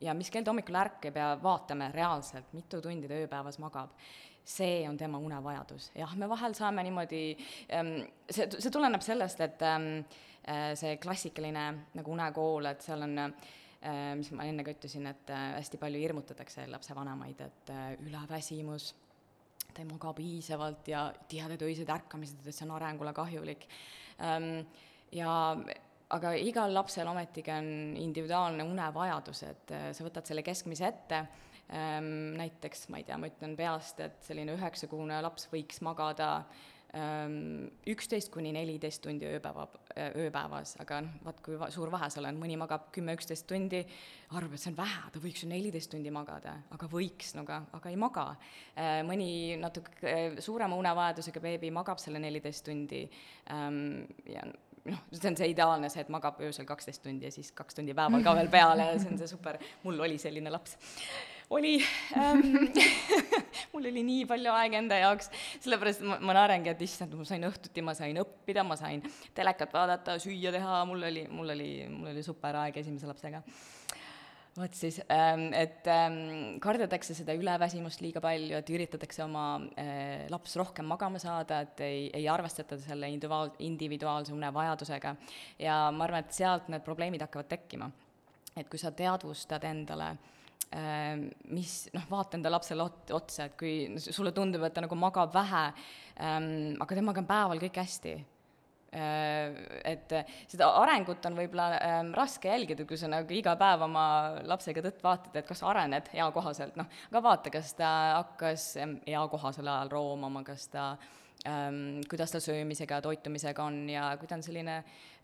[0.03, 3.95] ja mis kell ta hommikul ärkab ja vaatame reaalselt, mitu tundi ta ööpäevas magab.
[4.43, 7.23] See on tema unevajadus, jah, me vahel saame niimoodi,
[7.77, 7.93] ähm,
[8.29, 9.89] see, see tuleneb sellest, et ähm,
[10.49, 11.65] äh, see klassikaline
[11.97, 13.51] nagu unekool, et seal on äh,
[14.17, 17.71] mis ma enne ka ütlesin, et hästi palju hirmutatakse lapsevanemaid, et
[18.05, 18.91] üleväsimus
[19.71, 23.65] ta ei maga piisavalt ja tihedad öised ärkamised, et see on arengule kahjulik.
[24.21, 24.65] Ehm,
[25.15, 25.31] ja
[26.11, 32.89] aga igal lapsel ometigi on individuaalne unevajadus, et sa võtad selle keskmise ette, ehm, näiteks
[32.91, 36.33] ma ei tea, ma ütlen peast, et selline üheksakuune laps võiks magada
[36.91, 39.63] Ehm, üksteist kuni neliteist tundi ööpäeva,
[39.95, 43.79] ööpäevas, aga noh, vaat kui va-, suur vahe seal on, mõni magab kümme-üksteist tundi,
[44.35, 47.61] arvab, et see on vähe, ta võiks ju neliteist tundi magada, aga võiks, no aga,
[47.79, 48.25] aga ei maga.
[48.75, 49.29] Ehm, mõni
[49.61, 53.81] natuke suurema unevajadusega beebi magab selle neliteist tundi ehm,
[54.27, 54.43] ja
[54.91, 57.95] noh, see on see ideaalne, see, et magab öösel kaksteist tundi ja siis kaks tundi
[57.95, 60.75] päeval ka veel peale ja see on see super, mul oli selline laps
[61.51, 61.75] oli
[62.15, 62.71] ähm,
[63.73, 65.29] mul oli nii palju aega enda jaoks,
[65.63, 69.03] sellepärast ma, ma naerangi, et issand, ma sain õhtuti, ma sain õppida, ma sain
[69.37, 73.43] telekat vaadata, süüa teha, mul oli, mul oli, mul oli super aeg esimese lapsega
[74.51, 79.45] vot siis, ähm, et ähm, kardetakse seda üleväsimust liiga palju, et üritatakse oma
[79.79, 85.15] äh, laps rohkem magama saada, et ei, ei arvestata selle individuaal, individuaalse unevajadusega.
[85.59, 87.87] ja ma arvan, et sealt need probleemid hakkavad tekkima.
[88.59, 90.40] et kui sa teadvustad endale äh,
[90.71, 95.33] mis noh, vaata enda lapsele ot-, otsa, et kui sulle tundub, et ta nagu magab
[95.35, 99.57] vähe ähm,, aga temaga on päeval kõik hästi äh,.
[99.87, 100.13] Et
[100.51, 101.67] seda arengut on võib-olla
[102.15, 104.05] raske jälgida, kui sa nagu iga päev oma
[104.47, 108.73] lapsega tõtt vaatad, et kas arened eakohaselt, noh, aga vaata, kas ta hakkas
[109.07, 110.93] eakohasel ajal roomama, kas ta
[112.11, 114.75] kuidas ta söömisega ja toitumisega on ja kui ta on selline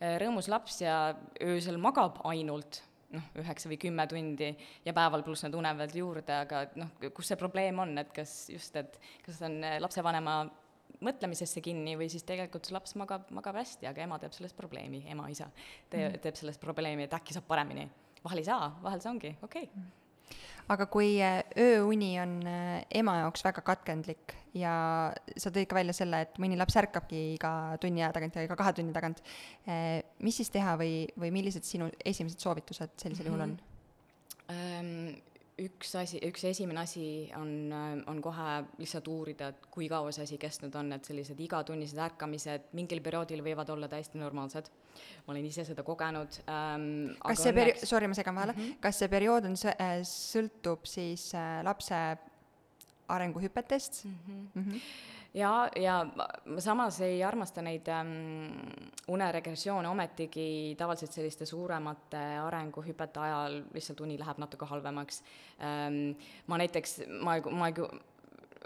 [0.01, 1.13] rõõmus laps ja
[1.45, 2.81] öösel magab ainult
[3.15, 4.49] noh, üheksa või kümme tundi
[4.85, 8.33] ja päeval pluss need une veel juurde, aga noh, kus see probleem on, et kas
[8.51, 10.39] just, et kas on eh, lapsevanema
[11.03, 15.03] mõtlemisesse kinni või siis tegelikult see laps magab, magab hästi, aga ema teeb sellest probleemi,
[15.11, 16.19] ema, isa te, mm.
[16.23, 17.87] teeb sellest probleemi, et äkki saab paremini.
[18.23, 20.06] vahel ei saa, vahel see ongi okei okay.
[20.73, 24.73] Aga kui äh, ööuni on äh, ema jaoks väga katkendlik ja
[25.39, 27.51] sa tõid ka välja selle, et mõni laps ärkabki iga
[27.81, 29.23] tunni aja tagant ja iga kahe tunni tagant,
[29.69, 33.63] äh, mis siis teha või, või millised sinu esimesed soovitused sellisel juhul on mm?
[34.49, 35.23] -hmm
[35.57, 37.03] üks asi, üks esimene asi
[37.37, 37.49] on,
[38.09, 42.69] on kohe lihtsalt uurida, et kui kaua see asi kestnud on, et sellised igatunnised ärkamised
[42.77, 44.69] mingil perioodil võivad olla täiesti normaalsed.
[45.25, 47.17] ma olen ise seda kogenud ähm,.
[47.25, 48.79] kas see peri-, sorry, ma segan vahele mm, -hmm.
[48.81, 52.01] kas see periood on, äh, sõltub siis äh, lapse
[53.07, 54.17] arenguhüpetest mm?
[54.27, 54.49] -hmm.
[54.53, 58.11] Mm -hmm ja, ja ma samas ei armasta neid ähm,
[59.13, 65.23] uneregressioone, ometigi tavaliselt selliste suuremate arenguhüpete ajal lihtsalt uni läheb natuke halvemaks
[65.61, 66.15] ähm,.
[66.47, 67.71] ma näiteks, ma, ma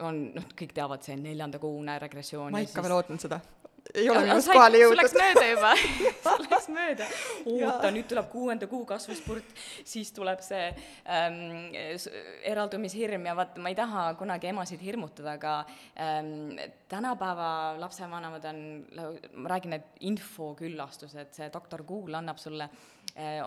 [0.01, 2.51] on, noh, kõik teavad, see neljanda kuu uneregressioon.
[2.51, 2.85] ma ikka siis...
[2.87, 3.41] veel ootan seda
[3.93, 5.01] ei ole minust kohale jõudnud.
[5.01, 5.71] läks mööda juba
[6.51, 7.07] läks mööda.
[7.49, 9.53] oota, nüüd tuleb kuuenda kuu kasvuspurt,
[9.87, 10.69] siis tuleb see
[11.09, 11.73] ähm,
[12.47, 15.55] eraldumishirm ja vaat ma ei taha kunagi emasid hirmutada, aga
[15.99, 16.59] ähm,
[16.91, 18.63] tänapäeva lapsevanemad on,
[19.35, 22.69] ma räägin, et infoküllastused, see doktor Google annab sulle
[23.15, 23.41] äh,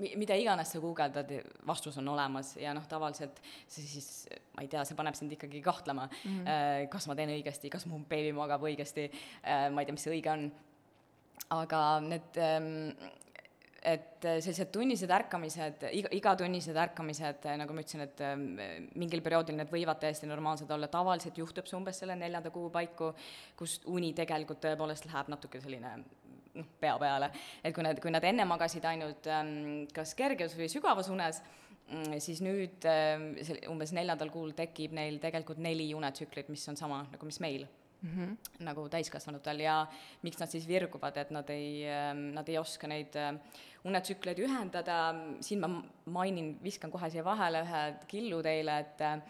[0.00, 1.30] mida iganes sa guugeldad,
[1.66, 4.08] vastus on olemas ja noh, tavaliselt see siis,
[4.54, 6.88] ma ei tea, see paneb sind ikkagi kahtlema mm, -hmm.
[6.92, 9.10] kas ma teen õigesti, kas mu beebi magab õigesti,
[9.42, 10.48] äh, ma ei tea, mis see õige on.
[11.54, 12.96] aga need, ähm,
[13.84, 18.46] et sellised tunnised ärkamised, iga, igatunnised ärkamised, nagu ma ütlesin, et ähm,
[18.96, 23.12] mingil perioodil need võivad täiesti normaalsed olla, tavaliselt juhtub see umbes selle neljanda kuu paiku,
[23.56, 25.98] kus uni tegelikult tõepoolest läheb natuke selline
[26.54, 27.30] noh, pea peale.
[27.62, 31.40] et kui nad, kui nad enne magasid ainult ähm, kas kerges või sügavas unes,
[31.90, 33.30] mm, siis nüüd ähm,
[33.72, 38.10] umbes neljandal kuul tekib neil tegelikult neli unetsüklit, mis on sama nagu mis meil mm.
[38.10, 38.64] -hmm.
[38.64, 39.86] nagu täiskasvanutel ja
[40.22, 43.16] miks nad siis virguvad, et nad ei, ähm, nad ei oska neid
[43.84, 45.68] unetsükleid ühendada, siin ma
[46.06, 49.20] mainin, viskan kohe siia vahele ühe killu teile, et äh,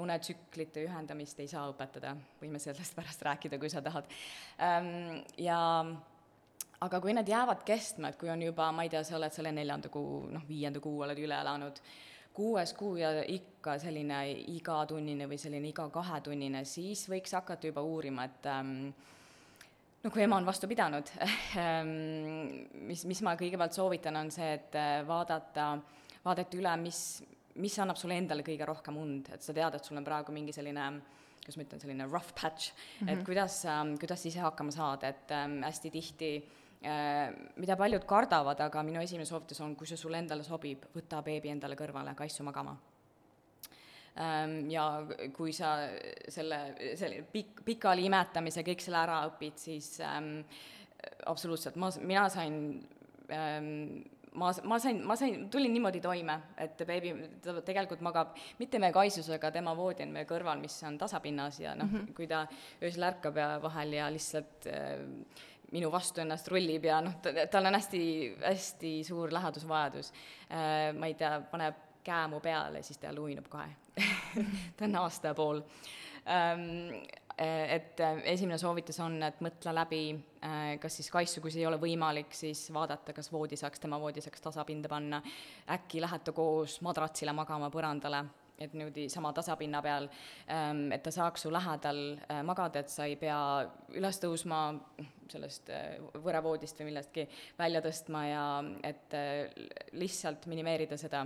[0.00, 4.10] unetsüklite ühendamist ei saa õpetada, võime sellest pärast rääkida, kui sa tahad.
[5.38, 5.60] ja
[6.84, 9.52] aga kui need jäävad kestma, et kui on juba, ma ei tea, sa oled selle
[9.54, 11.80] neljanda kuu, noh, viienda kuu oled üle elanud,
[12.34, 14.20] kuues kuu ja ikka selline
[14.56, 18.72] igatunnine või selline iga kahetunnine, siis võiks hakata juba uurima, et ähm,
[20.02, 21.12] no kui ema on vastu pidanud
[21.62, 21.94] ähm,
[22.88, 25.70] mis, mis ma kõigepealt soovitan, on see, et äh, vaadata,
[26.24, 27.04] vaadata üle, mis,
[27.62, 30.54] mis annab sulle endale kõige rohkem und, et sa tead, et sul on praegu mingi
[30.56, 30.90] selline
[31.44, 33.08] kuidas ma ütlen, selline rough patch mm, -hmm.
[33.12, 33.24] et mhm.
[33.28, 33.62] kuidas,
[34.00, 39.26] kuidas ise hakkama saada, et ähm, hästi tihti äh, mida paljud kardavad, aga minu esimene
[39.28, 42.74] soovitus on, kui see sulle endale sobib, võta beebi endale kõrvale, kaisu magama
[44.20, 44.86] ähm, ja
[45.36, 45.76] kui sa
[46.28, 46.60] selle,
[47.00, 50.36] selle pikk, pikali imetamise, kõik selle ära õpid, siis ähm,
[51.30, 52.58] absoluutselt, ma, mina sain
[53.32, 58.80] ähm, ma, ma sain, ma sain, tulin niimoodi toime, et beebi ta tegelikult magab mitte
[58.82, 62.28] meie kaisusega, tema voodi on meie kõrval, mis on tasapinnas ja noh mm -hmm., kui
[62.30, 62.44] ta
[62.82, 64.98] öösel ärkab ja vahel ja lihtsalt äh,
[65.72, 67.16] minu vastu ennast rullib ja noh,
[67.50, 68.04] tal on hästi,
[68.44, 70.12] hästi suur lähedusvajadus.
[70.50, 70.92] Äh,.
[70.98, 73.70] ma ei tea, paneb käe mu peale, siis ta luinub kohe.
[74.76, 75.60] Ta on aasta ja pool.
[76.24, 77.04] Ähm,
[77.38, 80.04] Eh, et eh, esimene soovitus on, et mõtle läbi,
[80.78, 84.22] kas siis kaisu, kui see ei ole võimalik, siis vaadata, kas voodi saaks, tema voodi
[84.22, 85.18] saaks tasapinda panna,
[85.74, 88.20] äkki lähete koos madratsile magama põrandale,
[88.58, 90.08] et niimoodi sama tasapinna peal,
[90.48, 92.02] ehm, et ta saaks su lähedal
[92.46, 93.38] magada, et sa ei pea
[93.96, 94.60] üles tõusma
[95.30, 95.72] sellest
[96.22, 97.26] võrevoodist või millestki
[97.58, 98.44] välja tõstma ja
[98.84, 99.16] et
[99.96, 101.24] lihtsalt minimeerida seda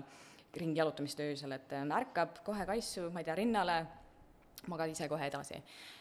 [0.56, 3.78] ringi jalutamist öösel, et ärkab kohe kaisu, ma ei tea, rinnale,
[4.70, 5.97] magad ise kohe edasi ähm,.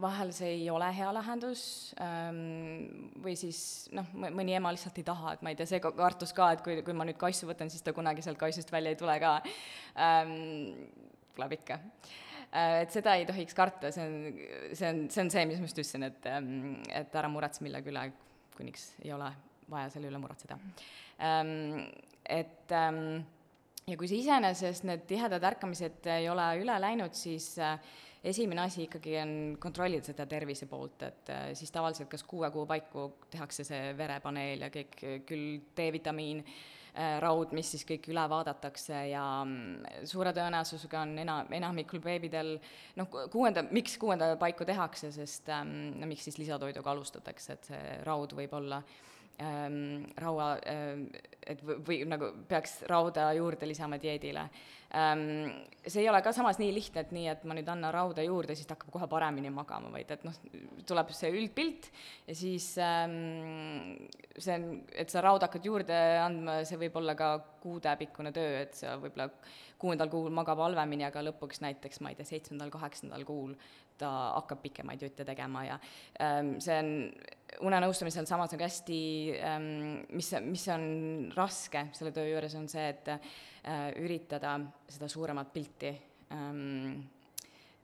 [0.00, 1.62] Vahel see ei ole hea lahendus
[2.02, 6.34] ähm, või siis noh, mõni ema lihtsalt ei taha, et ma ei tea, see kartus
[6.34, 8.98] ka, et kui, kui ma nüüd kaisu võtan, siis ta kunagi sealt kaisust välja ei
[8.98, 9.36] tule ka
[9.94, 10.34] ähm,.
[11.36, 11.78] tuleb ikka
[12.50, 14.14] et seda ei tohiks karta, see on,
[14.74, 16.26] see on, see on see, mis ma just ütlesin, et,
[16.98, 18.08] et ära muretse millegi üle,
[18.56, 19.30] kuniks ei ole
[19.70, 20.58] vaja selle üle muretseda.
[22.30, 27.78] Et ja kui see iseenesest need tihedad ärkamised ei ole üle läinud, siis äh,
[28.24, 32.66] esimene asi ikkagi on kontrollida seda tervise poolt, et äh, siis tavaliselt kas kuue kuu
[32.68, 36.42] paiku tehakse see verepaneel ja kõik, küll D-vitamiin,
[36.92, 42.56] äh, raud, mis siis kõik üle vaadatakse ja mm, suure tõenäosusega on ena-, enamikul beebidel
[43.00, 47.96] noh, kuuenda, miks kuuenda paiku tehakse, sest ähm, no miks siis lisatoiduga alustatakse, et see
[48.04, 49.08] raud võib olla äh,
[49.40, 51.06] ähm, raua ähm,,
[51.46, 54.46] et või, või nagu peaks rauda juurde lisama dieedile
[54.94, 55.48] ähm,.
[55.86, 58.56] see ei ole ka samas nii lihtne, et nii, et ma nüüd annan rauda juurde,
[58.58, 60.36] siis ta hakkab kohe paremini magama, vaid et noh,
[60.86, 61.90] tuleb see üldpilt
[62.26, 63.96] ja siis ähm,
[64.36, 68.76] see on, et sa rauda hakkad juurde andma, see võib olla ka kuudepikkune töö, et
[68.78, 69.30] sa võib-olla
[69.80, 73.54] kuuendal kuul magab halvemini, aga lõpuks näiteks, ma ei tea, seitsmendal, kaheksandal kuul
[74.00, 75.78] ta hakkab pikemaid jutte tegema ja
[76.22, 76.90] ähm, see on
[77.66, 79.00] unenõustamisel samas nagu hästi
[79.44, 79.70] ähm,,
[80.16, 80.84] mis, mis on
[81.36, 83.20] raske selle töö juures, on see, et äh,
[84.00, 84.56] üritada
[84.88, 85.92] seda suuremat pilti
[86.34, 87.00] ähm,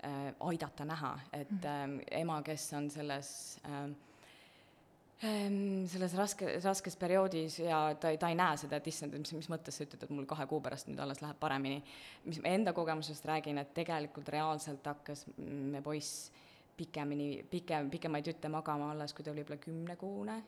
[0.07, 1.87] äh, aidata näha, et äh,
[2.23, 3.31] ema, kes on selles
[3.67, 3.87] äh,
[5.17, 9.49] selles raske, raskes perioodis ja ta ei, ta ei näe seda, et issand, mis, mis
[9.49, 11.79] mõttes sa ütled, et mul kahe kuu pärast nüüd alles läheb paremini.
[12.29, 16.29] mis ma enda kogemusest räägin, et tegelikult reaalselt hakkas me poiss
[16.77, 20.43] pikemini, pikem, pikemaid jutte magama alles, kui ta oli võib-olla kümnekuune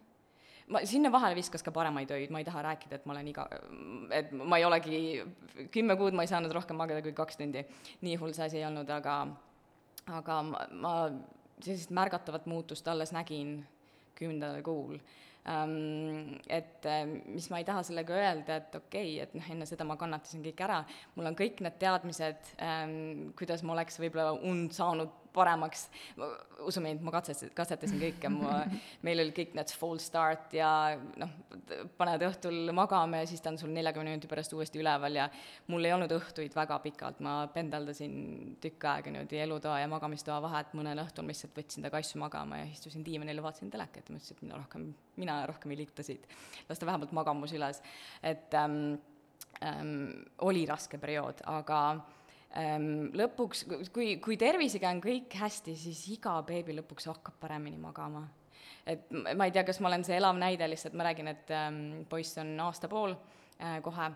[0.69, 3.47] ma sinna vahele viskas ka paremaid öid, ma ei taha rääkida, et ma olen iga,
[4.15, 4.99] et ma ei olegi,
[5.75, 7.65] kümme kuud ma ei saanud rohkem magada kui kaks tundi.
[8.05, 9.21] nii hull see asi ei olnud, aga,
[10.21, 10.95] aga ma, ma
[11.65, 13.63] sellist märgatavat muutust alles nägin
[14.19, 14.99] kümnendal kuul
[15.49, 16.37] ähm,.
[16.49, 16.87] et
[17.27, 20.45] mis ma ei taha sellega öelda, et okei okay,, et noh, enne seda ma kannatasin
[20.45, 20.83] kõik ära,
[21.17, 25.87] mul on kõik need teadmised ähm,, kuidas ma oleks võib-olla und saanud paremaks,
[26.67, 28.61] usu mind, ma katsetasin, katsetasin kõike, ma,
[29.07, 30.71] meil olid kõik need full start ja
[31.21, 31.35] noh,
[31.99, 35.29] paned õhtul magama ja siis ta on sul neljakümne minuti pärast uuesti üleval ja
[35.73, 40.75] mul ei olnud õhtuid väga pikalt, ma pendeldasin tükk aega niimoodi elutoa ja magamistoa vahet,
[40.79, 44.17] mõnel õhtul ma lihtsalt võtsin ta kassu magama ja istusin diivanil ja vaatasin telekat ja
[44.17, 46.27] mõtlesin, et mina rohkem, mina rohkem ei liiguta siit.
[46.69, 47.83] las ta vähemalt magamus üles,
[48.23, 48.99] et ähm,
[49.63, 51.83] ähm, oli raske periood, aga
[52.57, 58.27] lõpuks, kui, kui tervisega on kõik hästi, siis iga beebi lõpuks hakkab paremini magama.
[58.87, 62.07] et ma ei tea, kas ma olen see elav näide, lihtsalt ma räägin, et ähm,
[62.09, 63.13] poiss on aasta pool
[63.61, 64.11] äh, kohe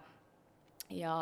[0.97, 1.15] ja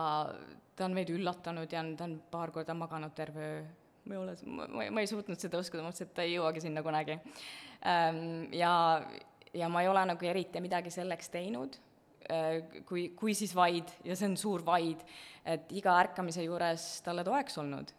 [0.77, 3.65] ta on meid üllatanud ja ta on paar korda maganud terve öö.
[4.05, 6.63] ma ei ole, ma, ma ei suutnud seda uskuda, ma mõtlesin, et ta ei jõuagi
[6.63, 7.19] sinna kunagi
[7.87, 8.49] ähm,.
[8.55, 9.03] ja,
[9.55, 11.77] ja ma ei ole nagu eriti midagi selleks teinud
[12.87, 15.03] kui, kui siis vaid, ja see on suur vaid,
[15.49, 17.93] et iga ärkamise juures talle toeks olnud.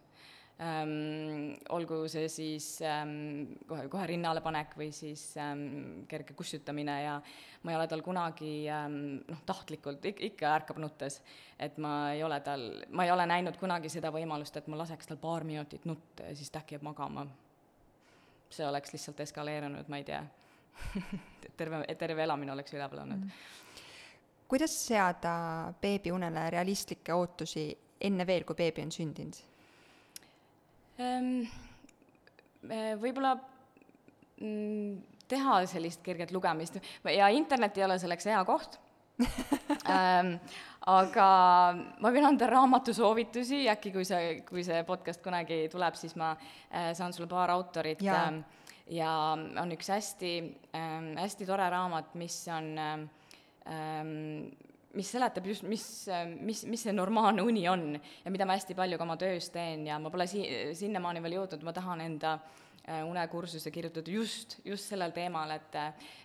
[0.62, 7.16] ähm,, olgu see siis ähm, kohe, kohe rinnale panek või siis ähm, kerge kussutamine ja
[7.64, 11.22] ma ei ole tal kunagi ähm, noh, tahtlikult ik-, ikka ärkab nuttes.
[11.58, 15.10] et ma ei ole tal, ma ei ole näinud kunagi seda võimalust, et ma laseks
[15.10, 17.26] tal paar minutit nutta ja siis ta äkki jääb magama.
[18.52, 20.22] see oleks lihtsalt eskaleerunud, ma ei tea
[21.58, 23.50] terve, terve elamine oleks üleval olnud mm.
[24.52, 25.34] Kuidas seada
[25.82, 27.70] beebiunele realistlikke ootusi
[28.04, 29.38] enne veel, kui beebi on sündinud?
[31.00, 31.46] Ehm,
[33.00, 33.36] võib-olla
[34.42, 34.98] mm,
[35.32, 36.82] teha sellist kerget lugemist.
[37.16, 38.80] Ja internet ei ole selleks hea koht.
[39.22, 40.34] Ähm,
[41.00, 41.28] aga
[42.02, 46.92] ma võin anda raamatusoovitusi, äkki kui see, kui see podcast kunagi tuleb, siis ma äh,
[46.98, 48.02] saan sulle paar autorit.
[48.04, 48.44] Ja, ähm,
[48.92, 50.36] ja on üks hästi
[50.76, 53.10] ähm,, hästi tore raamat, mis on ähm,
[53.66, 55.84] mis seletab just, mis,
[56.42, 59.86] mis, mis see normaalne uni on ja mida ma hästi palju ka oma töös teen
[59.88, 60.48] ja ma pole si-,
[60.78, 65.78] sinnamaani veel jõudnud, ma tahan enda äh, unekursuse kirjutada just, just sellel teemal, et,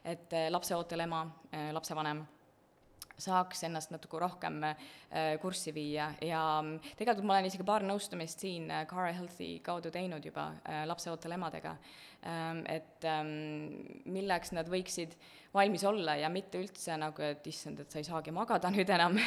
[0.04, 2.24] et lapseootel ema, äh, lapsevanem
[3.18, 6.10] saaks ennast natuke rohkem äh, kurssi viia.
[6.24, 6.42] Ja
[6.98, 10.50] tegelikult ma olen isegi paar nõustumist siin Cara Healthi kaudu teinud juba
[10.88, 11.76] lapseootel emadega.
[12.26, 13.28] Ähm, et ähm,
[14.10, 15.12] milleks nad võiksid
[15.54, 19.18] valmis olla ja mitte üldse nagu, et issand, et sa ei saagi magada nüüd enam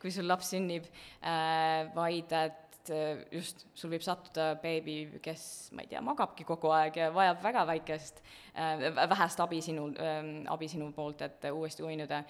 [0.00, 0.86] kui sul laps sünnib,
[1.20, 5.44] äh, vaid et äh, just, sul võib sattuda beebi, kes,
[5.76, 8.22] ma ei tea, magabki kogu aeg ja vajab väga väikest,
[8.54, 12.22] äh, vähest abi sinu, ähm, abi sinu poolt, et uuesti uinuda.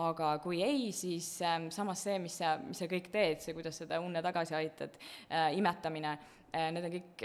[0.00, 1.26] aga kui ei, siis
[1.74, 4.98] samas see, mis sa, mis sa kõik teed, see, kuidas seda unne tagasi aitad,
[5.56, 6.16] imetamine,
[6.52, 7.24] need on kõik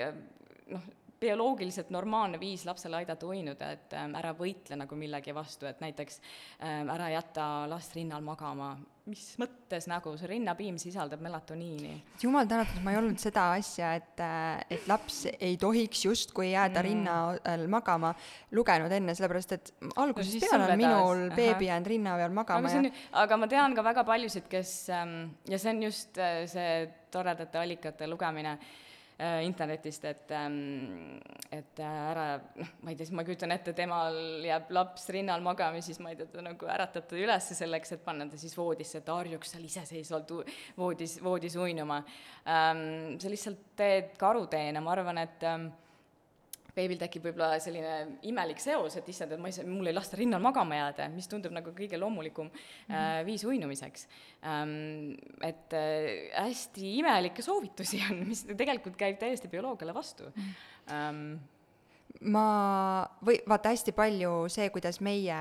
[0.73, 0.87] noh,
[1.19, 6.19] bioloogiliselt normaalne viis lapsele aidata uinuda, et ähm, ära võitle nagu millegi vastu, et näiteks
[6.59, 8.75] ähm, ära jäta last rinnal magama,
[9.09, 11.93] mis mõttes nagu, see rinnapiim sisaldab melatoniini.
[12.21, 16.81] jumal tänatud, ma ei olnud seda asja, et, äh, et laps ei tohiks justkui jääda
[16.81, 16.87] mm.
[16.87, 18.15] rinna magama,
[18.57, 22.81] lugenud enne, sellepärast et algusest no, peale on minul beebi jäänud rinna peal magama aga
[22.89, 26.89] ja aga ma tean ka väga paljusid, kes ähm, ja see on just äh, see
[27.13, 28.83] toredate allikate lugemine Äh,
[29.17, 31.19] internetist, et, ähm,
[31.51, 32.25] et äh, ära,
[32.59, 36.01] noh, ma ei tea, siis ma kujutan ette, temal jääb laps rinnal magama ja siis
[36.03, 39.07] ma ei tea, ta nagu äratab ta üles selleks, et panna ta siis voodisse, et
[39.07, 40.35] ta harjuks seal iseseisvalt
[40.75, 42.01] voodis, voodis uinuma.
[42.43, 45.69] Ähm, sa lihtsalt teed karuteene, ma arvan, et ähm,
[46.75, 50.19] beebil tekib võib-olla selline imelik seos, et issand, et ma ei saa, mul ei lasta
[50.19, 52.99] rinnal magama jääda, mis tundub nagu kõige loomulikum mm -hmm.
[52.99, 54.07] äh, viis uinumiseks
[54.43, 55.15] ähm,.
[55.41, 60.23] et äh, hästi imelikke soovitusi on, mis tegelikult käib täiesti bioloogiale vastu.
[60.23, 60.53] -hmm.
[60.91, 61.39] Ähm,
[62.21, 65.35] ma, või vaata hästi palju see, kuidas meie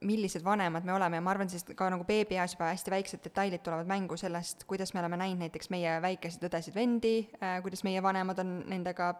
[0.00, 3.62] millised vanemad me oleme ja ma arvan, sest ka nagu beebieas juba hästi väiksed detailid
[3.66, 8.38] tulevad mängu sellest, kuidas me oleme näinud näiteks meie väikeseid õdesid-vendi äh,, kuidas meie vanemad
[8.38, 9.14] on nendega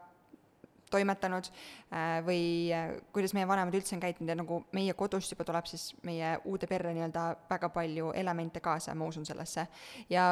[0.92, 2.42] toimetanud äh, või
[2.74, 6.37] äh, kuidas meie vanemad üldse on käitunud ja nagu meie kodust juba tuleb siis meie
[6.44, 9.66] uude perre nii-öelda väga palju elemente kaasa, ma usun sellesse.
[10.11, 10.31] ja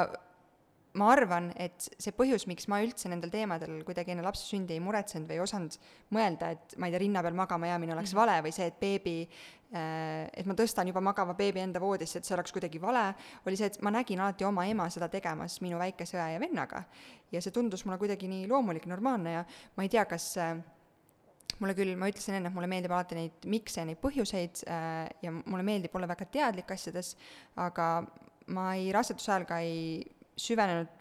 [0.97, 4.83] ma arvan, et see põhjus, miks ma üldse nendel teemadel kuidagi enne lapse sündi ei
[4.83, 5.77] muretsenud või ei osanud
[6.15, 8.21] mõelda, et ma ei tea, rinna peal magama jäämine oleks -hmm.
[8.23, 9.17] vale või see, et beebi
[9.73, 13.09] et ma tõstan juba magava beebi enda voodisse, et see oleks kuidagi vale,
[13.47, 16.85] oli see, et ma nägin alati oma ema seda tegemas minu väikese õe ja vennaga.
[17.33, 19.45] ja see tundus mulle kuidagi nii loomulik, normaalne ja
[19.77, 20.55] ma ei tea, kas äh,
[21.59, 25.09] mulle küll, ma ütlesin enne, et mulle meeldib alati neid mikse ja neid põhjuseid äh,
[25.25, 27.17] ja mulle meeldib olla väga teadlik asjades,
[27.59, 27.89] aga
[28.55, 30.05] ma ei, raseduse ajal ka ei
[30.39, 30.95] süvenenud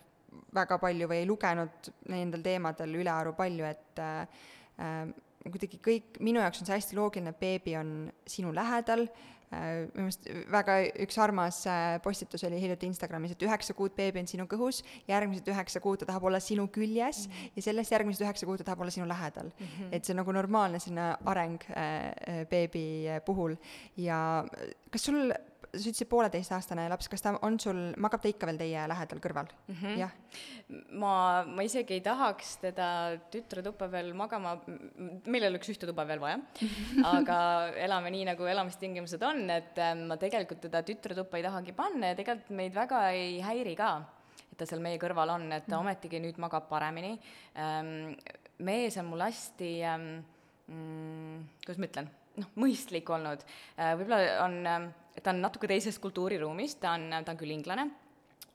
[0.56, 5.06] väga palju või ei lugenud nendel teemadel ülearu palju, et äh,
[5.54, 7.90] kuidagi kõik, minu jaoks on see hästi loogiline, et beebi on
[8.30, 9.06] sinu lähedal,
[9.54, 14.24] äh, minu meelest väga üks armas äh, postitus oli hiljuti Instagramis, et üheksa kuud beebi
[14.24, 17.52] on sinu kõhus, järgmised üheksa kuud ta tahab olla sinu küljes mm -hmm.
[17.56, 19.66] ja sellest järgmised üheksa kuud ta tahab olla sinu lähedal mm.
[19.66, 19.90] -hmm.
[19.92, 23.56] et see on nagu normaalne selline areng äh, beebi puhul
[23.98, 24.46] ja
[24.96, 25.28] kas sul
[25.76, 29.50] sa ütlesid pooleteistaastane laps, kas ta on sul, magab ta ikka veel teie lähedal kõrval
[29.50, 29.76] mm?
[29.76, 29.98] -hmm.
[30.00, 30.14] jah?
[31.02, 32.88] ma, ma isegi ei tahaks teda
[33.34, 34.56] tütretuppa veel magama,
[35.26, 36.40] meil ei oleks ühte tuba veel vaja,
[37.18, 37.38] aga
[37.88, 42.20] elame nii, nagu elamistingimused on, et ähm, ma tegelikult teda tütretuppa ei tahagi panna ja
[42.20, 43.92] tegelikult meid väga ei häiri ka,
[44.52, 47.18] et ta seal meie kõrval on, et ta mm ometigi nüüd magab paremini.
[47.60, 48.16] Ähm,
[48.64, 50.06] mees on mul hästi ähm,
[50.72, 52.08] mm, kuidas ma ütlen,
[52.42, 53.44] noh, mõistlik olnud,
[53.78, 57.88] äh, võib-olla on ta on natuke teisest kultuuriruumist, ta on, ta on küll inglane,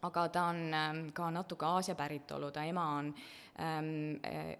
[0.07, 3.13] aga ta on ähm, ka natuke Aasia päritolu, ta ema on
[3.61, 3.93] ähm,,
[4.27, 4.57] äh,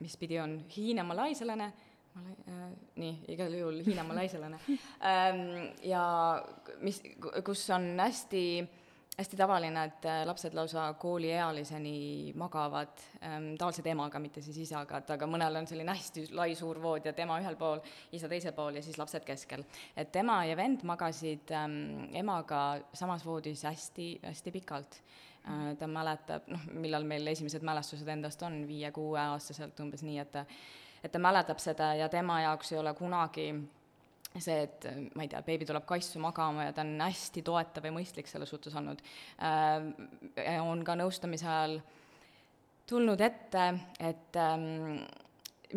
[0.00, 1.70] mis pidi on hiina-malaisalane,
[2.16, 2.60] äh,
[3.02, 4.60] nii, igal juhul Hiina-malaisalane
[5.10, 5.42] ähm,,
[5.86, 6.04] ja
[6.80, 7.02] mis,
[7.44, 8.44] kus on hästi
[9.20, 15.10] hästi tavaline, et äh, lapsed lausa kooliealiseni magavad ähm, tavaliselt emaga, mitte siis isaga, et
[15.14, 17.82] aga mõnel on selline hästi lai suur vood ja tema ühel pool,
[18.16, 19.64] isa teisel pool ja siis lapsed keskel.
[19.96, 25.00] et tema ja vend magasid ähm, emaga samas voodis hästi, hästi pikalt
[25.44, 25.74] äh,.
[25.78, 30.44] ta mäletab, noh, millal meil esimesed mälestused endast on, viie-kuueaastaselt umbes nii, et
[31.04, 33.52] et ta mäletab seda ja tema jaoks ei ole kunagi
[34.38, 37.94] see, et ma ei tea, beebi tuleb kassu magama ja ta on hästi toetav ja
[37.94, 39.02] mõistlik selles suhtes olnud.
[39.42, 41.80] Äh,, on ka nõustamise ajal
[42.90, 43.66] tulnud ette,
[44.02, 45.02] et ähm,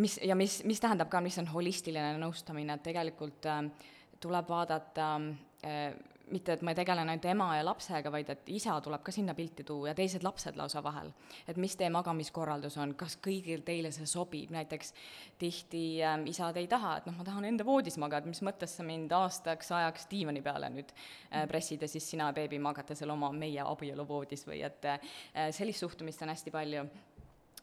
[0.02, 3.62] mis ja mis, mis tähendab ka, mis on holistiline nõustamine, et tegelikult äh,
[4.24, 5.10] tuleb vaadata
[5.66, 5.94] äh,
[6.32, 9.36] mitte, et ma ei tegele ainult ema ja lapsega, vaid et isa tuleb ka sinna
[9.38, 11.12] pilti tuua ja teised lapsed lausa vahel.
[11.48, 14.94] et mis teie magamiskorraldus on, kas kõigil teile see sobib, näiteks
[15.40, 18.86] tihti äh, isad ei taha, et noh, ma tahan enda voodis magada, mis mõttes sa
[18.88, 23.32] mind aastaks ajaks diivani peale nüüd äh, pressid ja siis sina beebi magate seal oma
[23.32, 25.12] meie abieluvoodis või et äh,
[25.52, 26.88] sellist suhtumist on hästi palju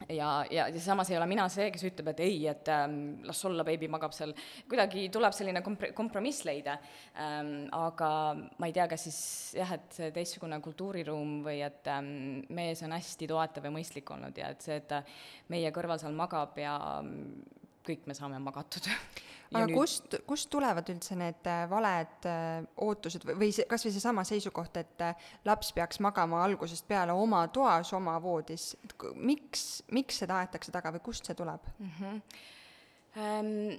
[0.09, 2.95] ja, ja, ja samas ei ole mina see, kes ütleb, et ei, et ähm,
[3.27, 4.33] las olla, beebi magab seal,
[4.71, 6.79] kuidagi tuleb selline komp-, kompromiss leida
[7.21, 7.69] ähm,.
[7.77, 8.11] aga
[8.59, 9.21] ma ei tea, kas siis
[9.61, 12.13] jah, et see teistsugune kultuuriruum või et ähm,
[12.57, 15.03] mees on hästi toetav ja mõistlik olnud ja et see, et ta
[15.53, 16.77] meie kõrval seal magab ja
[17.87, 18.89] kõik me saame magatud
[19.51, 19.77] aga nüüd...
[19.77, 24.25] kust, kust tulevad üldse need äh, valed äh, ootused või, või see, kas või seesama
[24.27, 30.23] seisukoht, et äh, laps peaks magama algusest peale oma toas, oma voodis, et miks, miks
[30.23, 31.93] seda aetakse taga või kust see tuleb mm?
[31.99, 32.49] -hmm.
[33.11, 33.73] Um,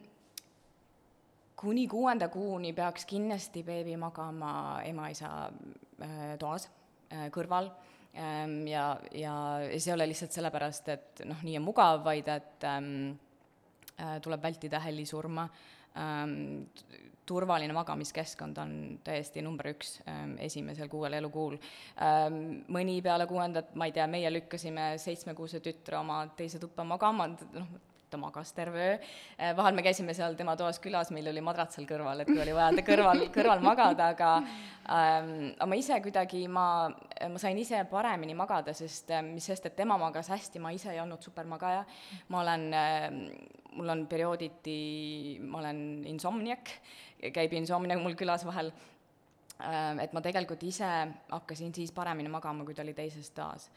[1.56, 5.30] kuni kuuenda kuuni peaks kindlasti beebi magama ema-isa
[6.04, 6.68] äh, toas
[7.14, 7.72] äh, kõrval
[8.12, 9.34] ähm, ja, ja
[9.78, 13.31] see ei ole lihtsalt sellepärast, et noh, nii on mugav, vaid et ähm, Äh,
[14.24, 15.48] tuleb vältida helisurma,
[15.98, 16.66] ähm,
[17.26, 18.74] turvaline magamiskeskkond on
[19.06, 21.60] täiesti number üks ähm, esimesel kuuel elukuul.
[22.02, 22.42] Ähm,
[22.72, 27.72] mõni peale kuuendat, ma ei tea, meie lükkasime seitsmekuuse tütre oma teise tuppa magama, noh,
[28.12, 28.98] ta magas terve öö.
[29.38, 32.42] Eh, vahel me käisime seal tema toas külas, meil oli madrats seal kõrval, et kui
[32.44, 36.66] oli vaja ta kõrval, kõrval magada, aga ähm, aga ma ise kuidagi, ma,
[37.32, 40.92] ma sain ise paremini magada, sest äh, mis sest, et tema magas hästi, ma ise
[40.92, 41.86] ei olnud supermagaja.
[42.28, 43.08] ma olen äh,,
[43.72, 46.74] mul on periooditi, ma olen insomniak,
[47.34, 50.92] käib insomnia mul külas vahel äh,, et ma tegelikult ise
[51.30, 53.70] hakkasin siis paremini magama, kui ta oli teises toas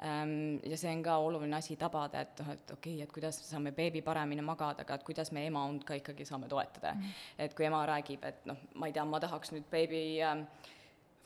[0.00, 3.36] Ehm, ja see on ka oluline asi tabada, et noh, et okei okay,, et kuidas
[3.44, 7.00] saame beebi paremini magada, aga et kuidas me ema und ka ikkagi saame toetada mm.
[7.00, 7.44] -hmm.
[7.44, 10.40] et kui ema räägib, et noh, ma ei tea, ma tahaks nüüd beebi äh,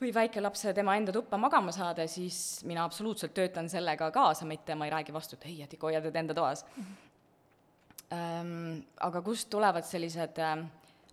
[0.01, 4.85] või väikelapse tema enda tuppa magama saada, siis mina absoluutselt töötan sellega kaasa, mitte ma
[4.85, 6.83] ei räägi vastu, et ei, et ikka hoia teda enda toas mm.
[6.83, 7.04] -hmm.
[8.13, 10.59] Ähm, aga kust tulevad sellised äh,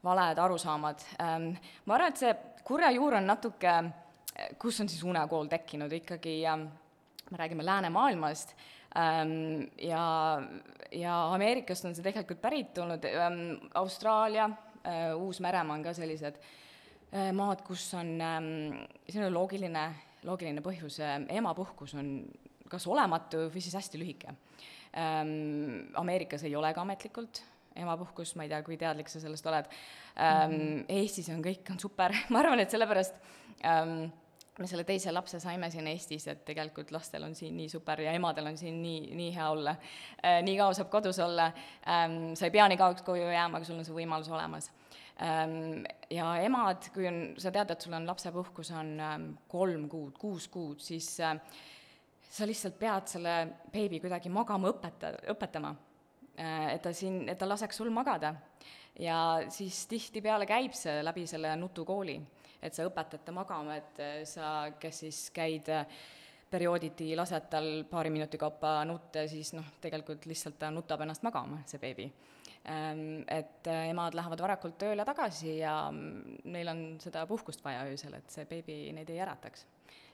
[0.05, 1.01] valed arusaamad?
[1.25, 1.55] Ähm,?
[1.87, 2.33] ma arvan, et see
[2.67, 3.73] kurja juur on natuke,
[4.61, 6.41] kus on siis unekool tekkinud ikkagi
[7.33, 8.55] me räägime läänemaailmast
[9.83, 10.05] ja,
[10.93, 14.51] ja Ameerikast on see tegelikult pärit ähm,, Austraalia
[14.85, 19.87] äh,, Uus-Meremaa on ka sellised äh, maad, kus on on loogiline,
[20.29, 22.15] loogiline põhjus emapuhkus on
[22.69, 24.37] kas olematu või siis hästi lühike
[24.97, 25.93] ähm,.
[25.95, 27.43] Ameerikas ei ole ka ametlikult
[27.77, 29.69] emapuhkus, ma ei tea, kui teadlik sa sellest oled
[30.17, 30.57] ähm,.
[30.57, 30.83] Mm.
[31.01, 33.17] Eestis on kõik, on super ma arvan, et sellepärast
[33.69, 34.11] ähm,
[34.59, 38.13] me selle teise lapse saime siin Eestis, et tegelikult lastel on siin nii super ja
[38.17, 39.77] emadel on siin nii, nii hea olla
[40.21, 40.41] äh,.
[40.45, 41.51] nii kaua saab kodus olla
[41.89, 44.71] ähm,, sa ei pea nii kauaks koju jääma, aga sul on see võimalus olemas
[45.25, 45.85] ähm,.
[46.13, 50.49] ja emad, kui on, sa tead, et sul on lapsepuhkus on ähm, kolm kuud, kuus
[50.53, 51.39] kuud, siis äh,
[52.33, 53.35] sa lihtsalt pead selle
[53.73, 55.75] beebi kuidagi magama õpeta, õpetama
[56.39, 56.75] äh,.
[56.75, 58.35] et ta siin, et ta laseks sul magada.
[58.99, 59.17] ja
[59.49, 62.21] siis tihtipeale käib see läbi selle nutukooli
[62.63, 65.87] et sa õpetad ta magama, et äh, sa, kes siis käid äh,
[66.53, 71.63] periooditi lased tal paari minuti kaupa nutta, siis noh, tegelikult lihtsalt ta nutab ennast magama,
[71.67, 72.07] see beebi.
[72.71, 78.15] Ähm, et emad lähevad varakult tööle tagasi ja mm, neil on seda puhkust vaja öösel,
[78.21, 79.65] et see beebi neid ei ärataks.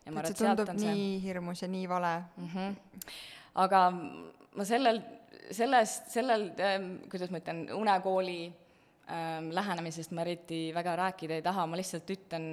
[0.09, 1.21] Et see tundub nii see...
[1.27, 2.49] hirmus ja nii vale mm.
[2.55, 2.77] -hmm.
[3.65, 3.83] aga
[4.59, 5.03] ma sellel,
[5.55, 11.67] sellest, sellel, ähm, kuidas ma ütlen, unekooli ähm, lähenemisest ma eriti väga rääkida ei taha,
[11.67, 12.49] ma lihtsalt ütlen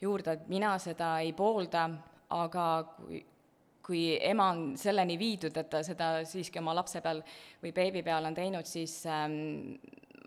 [0.00, 1.88] juurde, et mina seda ei poolda,
[2.34, 3.24] aga kui,
[3.84, 7.22] kui ema on selleni viidud, et ta seda siiski oma lapse peal
[7.62, 9.76] või beebi peal on teinud, siis ähm,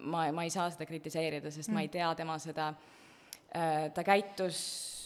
[0.05, 1.75] ma, ma ei saa seda kritiseerida, sest mm.
[1.75, 4.97] ma ei tea tema seda äh,, ta käitus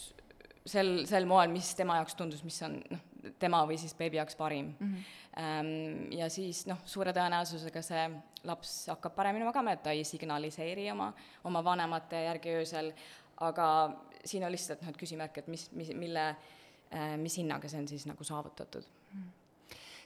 [0.65, 3.01] sel, sel moel, mis tema jaoks tundus, mis on noh,
[3.41, 4.93] tema või siis beebi jaoks parim mm.
[4.93, 5.17] -hmm.
[5.39, 8.01] Ähm, ja siis noh, suure tõenäosusega see
[8.43, 11.13] laps hakkab paremini magama, et ta ei signaliseeri oma,
[11.47, 12.91] oma vanemate järgi öösel,
[13.37, 13.67] aga
[14.25, 17.87] siin on lihtsalt noh, et küsimärk, et mis, mis, mille äh, mis hinnaga see on
[17.87, 18.83] siis nagu saavutatud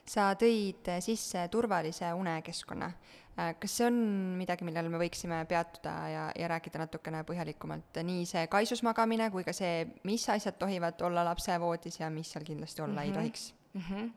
[0.06, 2.92] sa tõid sisse turvalise unekeskkonna.
[3.36, 3.98] Äh, kas see on
[4.40, 9.44] midagi, millel me võiksime peatuda ja, ja rääkida natukene põhjalikumalt, nii see kaisus magamine kui
[9.44, 13.04] ka see, mis asjad tohivad olla lapsevoodis ja mis seal kindlasti olla mm -hmm.
[13.04, 13.20] ei mhm.
[13.20, 13.82] tohiks mm?
[13.82, 14.14] -hmm.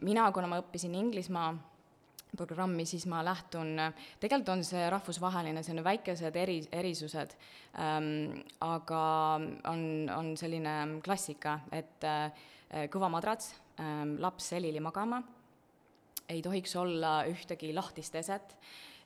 [0.00, 1.54] Mina, kuna ma õppisin Inglismaa
[2.36, 3.74] programmi, siis ma lähtun,
[4.20, 7.34] tegelikult on see rahvusvaheline, see on väikesed eri, erisused
[7.78, 9.34] ähm,, aga
[9.70, 12.32] on, on selline klassika, et äh,
[12.90, 13.54] kõva madrats
[14.20, 15.22] laps selili magama,
[16.30, 18.56] ei tohiks olla ühtegi lahtist eset,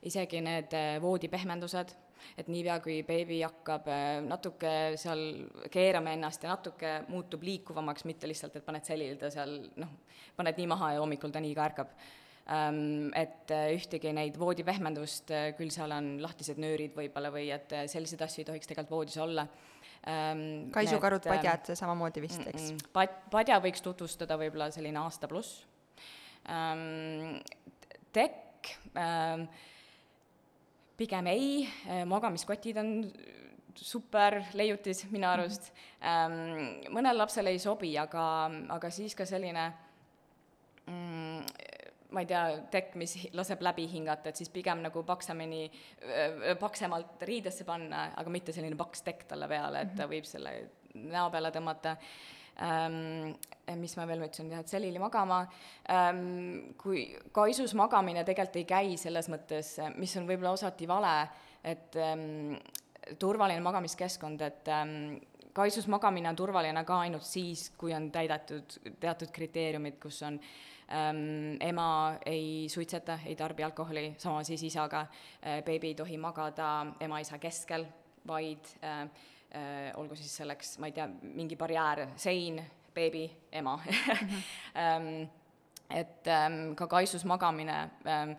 [0.05, 1.93] isegi need äh, voodipehmendused,
[2.39, 5.23] et niipea, kui beebi hakkab äh, natuke seal
[5.73, 9.95] keerama ennast ja natuke muutub liikuvamaks, mitte lihtsalt, et paned selili ta seal noh,
[10.37, 11.97] paned nii maha ja hommikul ta nii ka ärkab.
[12.53, 18.21] Ähm, et äh, ühtegi neid voodipehmendust, küll seal on lahtised nöörid võib-olla või et selliseid
[18.21, 19.47] asju ei tohiks tegelikult voodis olla
[20.09, 20.71] ähm,.
[20.75, 22.73] kaisukarud, padjad ähm, samamoodi vist, eks?
[22.93, 25.63] Pad-, padja võiks tutvustada võib-olla selline aasta pluss
[26.49, 27.39] ähm,.
[28.15, 29.47] tekk ähm,
[30.97, 32.93] pigem ei, äh, magamiskotid on
[33.75, 36.85] super leiutis minu arust ähm,.
[36.95, 38.25] mõnel lapsel ei sobi, aga,
[38.77, 39.84] aga siis ka selline mm,
[42.15, 45.65] ma ei tea, tekk, mis laseb läbi hingata, et siis pigem nagu paksemini,
[46.61, 50.13] paksemalt riidesse panna, aga mitte selline paks tekk talle peale, et ta mhm.
[50.13, 50.55] võib selle
[50.95, 51.95] näo peale tõmmata
[52.63, 53.35] ähm,.
[53.81, 55.41] mis ma veel ütlesin, jah, et selili magama
[55.91, 56.71] ähm,.
[56.79, 61.15] kui kaisus magamine tegelikult ei käi selles mõttes, mis on võib-olla osati vale,
[61.63, 62.55] et ähm,
[63.19, 65.17] turvaline magamiskeskkond, et ähm,
[65.55, 70.55] kaisus magamine on turvaline ka ainult siis, kui on täidetud teatud kriteeriumid, kus on äh,
[71.59, 75.05] ema ei suitseta, ei tarbi alkoholi, sama siis isaga.
[75.45, 77.85] Äh,, beebi ei tohi magada ema-isa keskel,
[78.27, 82.61] vaid äh, äh, olgu siis selleks, ma ei tea, mingi barjäär, sein,
[82.93, 83.79] beebi, ema.
[84.75, 85.27] Ähm,
[85.99, 88.31] et ähm, ka kaisus magamine ähm,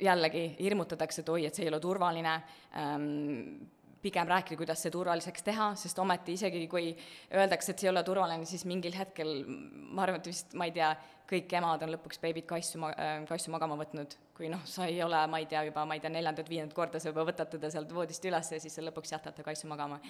[0.00, 2.40] jällegi hirmutatakse, et oi, et see ei ole turvaline.
[2.78, 3.70] Ähm,,
[4.02, 6.90] pigem rääkida, kuidas see turvaliseks teha, sest ometi isegi kui
[7.38, 10.74] öeldakse, et see ei ole turvaline, siis mingil hetkel ma arvan, et vist, ma ei
[10.74, 10.90] tea,
[11.32, 15.00] kõik emad on lõpuks beebid kassu ma-, äh, kassu magama võtnud, kui noh, sa ei
[15.04, 17.92] ole, ma ei tea, juba ma ei tea, neljandat-viiendat korda sa juba võtad teda sealt
[17.94, 20.00] voodist üles ja siis sa lõpuks jätad ta kassu magama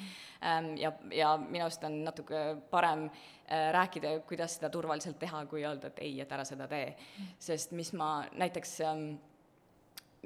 [0.43, 0.73] ähm,.
[0.81, 5.93] ja, ja minu arust on natuke parem äh, rääkida, kuidas seda turvaliselt teha, kui öelda,
[5.93, 6.95] et ei, et ära seda tee.
[7.43, 9.11] sest mis ma näiteks ähm,,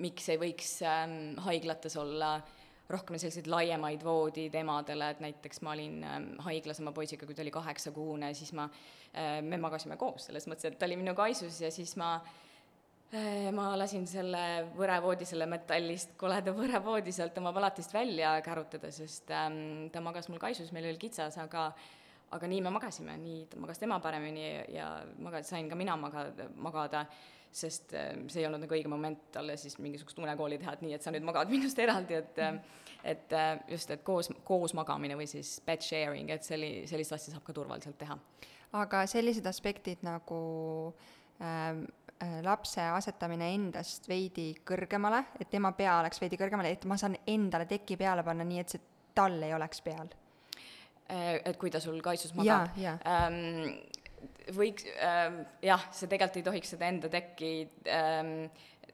[0.03, 2.39] miks ei võiks ähm, haiglates olla
[2.93, 7.43] rohkem selliseid laiemaid voodid emadele, et näiteks ma olin ähm, haiglas oma poisiga, kui ta
[7.43, 11.61] oli kaheksakuune, siis ma äh,, me magasime koos, selles mõttes, et ta oli minu kaisus
[11.65, 12.15] ja siis ma
[13.11, 14.45] äh, ma lasin selle
[14.79, 20.43] võrevoodi, selle metallist koleda võrevoodi sealt oma palatist välja kärutada, sest ähm, ta magas mul
[20.43, 21.71] kaisus, meil oli kitsas, aga
[22.35, 24.89] aga nii me magasime, nii magas tema paremini ja,
[25.23, 27.05] magas, sain ka mina magada, magada
[27.53, 30.95] sest äh, see ei olnud nagu õige moment talle siis mingisugust unekooli teha, et nii,
[30.97, 32.59] et sa nüüd magad minust eraldi, et -hmm.
[33.05, 37.35] et äh, just, et koos, koos magamine või siis bed sharing, et selli-, sellist asja
[37.35, 38.19] saab ka turvaliselt teha.
[38.73, 40.41] aga sellised aspektid nagu
[41.41, 41.85] ähm,
[42.23, 47.17] äh, lapse asetamine endast veidi kõrgemale, et tema pea oleks veidi kõrgemale, et ma saan
[47.27, 48.81] endale teki peale panna nii, et see
[49.15, 50.09] tal ei oleks peal
[51.09, 52.75] et kui ta sul kaisus magab.
[53.07, 53.79] Ähm,
[54.57, 57.53] võiks äh,, jah, see tegelikult ei tohiks seda enda tekki
[57.91, 58.49] ähm,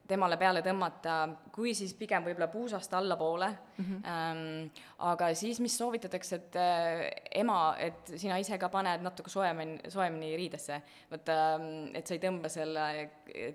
[0.08, 1.14] temale peale tõmmata,
[1.54, 4.08] kui siis pigem võib-olla puusast allapoole mm, -hmm.
[4.12, 7.04] ähm, aga siis, mis soovitatakse, et äh,
[7.42, 12.22] ema, et sina ise ka paned natuke soojemini, soojemini riidesse, vaata, ähm, et sa ei
[12.24, 12.86] tõmba selle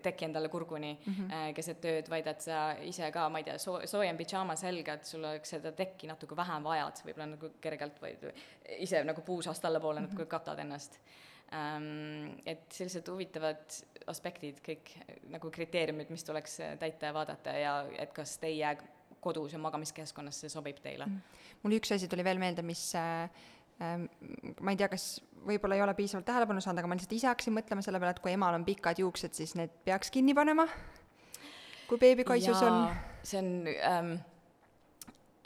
[0.03, 1.33] teki endale kurguni mm -hmm.
[1.33, 4.93] äh, keset ööd, vaid et sa ise ka, ma ei tea, soo-, soojem pidžaama selga,
[4.93, 8.17] et sul oleks seda tekki natuke vähem vaja, et sa võib-olla nagu kergelt või
[8.79, 10.09] ise nagu puusast allapoole mm -hmm.
[10.09, 13.75] natuke katad ennast Ähm, et sellised huvitavad
[14.11, 14.91] aspektid, kõik
[15.31, 18.73] nagu kriteeriumid, mis tuleks täita ja vaadata ja et kas teie
[19.23, 21.37] kodus ja magamiskeskkonnas see sobib teile mm..
[21.63, 23.25] mul üks asi tuli veel meelde, mis äh,
[23.81, 23.95] äh,
[24.59, 25.07] ma ei tea, kas
[25.47, 28.23] võib-olla ei ole piisavalt tähelepanu saanud, aga ma lihtsalt ise hakkasin mõtlema selle peale, et
[28.23, 30.67] kui emal on pikad juuksed, siis need peaks kinni panema,
[31.87, 32.83] kui beebi kaisus on.
[33.23, 34.13] see on ähm,,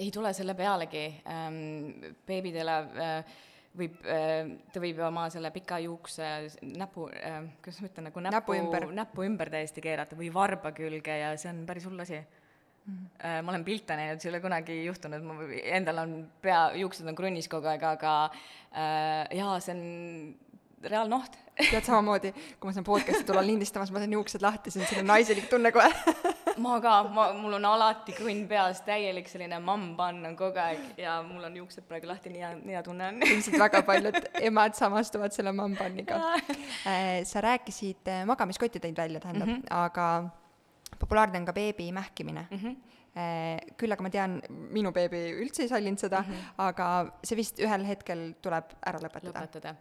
[0.01, 3.39] ei tule selle pealegi ähm,, beebidele äh,
[3.77, 6.27] võib, äh, ta võib oma selle pika juukse
[6.61, 10.73] näpu, äh, kuidas ma ütlen, nagu näpu, näpu ümber, näpu ümber täiesti keerata või varba
[10.75, 12.93] külge ja see on päris hull asi mm.
[12.93, 13.43] -hmm.
[13.45, 17.15] ma olen pilte näinud, see ei ole kunagi juhtunud, ma, endal on pea, juuksed on
[17.15, 20.50] krunnis kogu aeg, aga äh, jaa, see on
[20.89, 24.89] reaalnoht tead samamoodi, kui ma saan podcast'i tulla lindistamas, ma teen juuksed lahti, see on
[24.89, 25.89] selline naiselik tunne kohe
[26.65, 31.19] ma ka, ma, mul on alati kõnn peas, täielik selline mambann on kogu aeg ja
[31.25, 33.21] mul on juuksed praegu lahti, nii hea, nii hea tunne on.
[33.27, 39.49] ilmselt väga paljud emad samastuvad selle mambanniga äh, sa rääkisid, äh, magamiskotti tõid välja, tähendab
[39.49, 39.75] mm, -hmm.
[39.83, 42.57] aga populaarne on ka beebi mähkimine mm.
[42.57, 44.37] -hmm küll aga ma tean,
[44.71, 46.53] minu beebi üldse ei sallinud seda mm, -hmm.
[46.63, 46.87] aga
[47.27, 49.41] see vist ühel hetkel tuleb ära lõpetada.
[49.41, 49.73] lõpetada.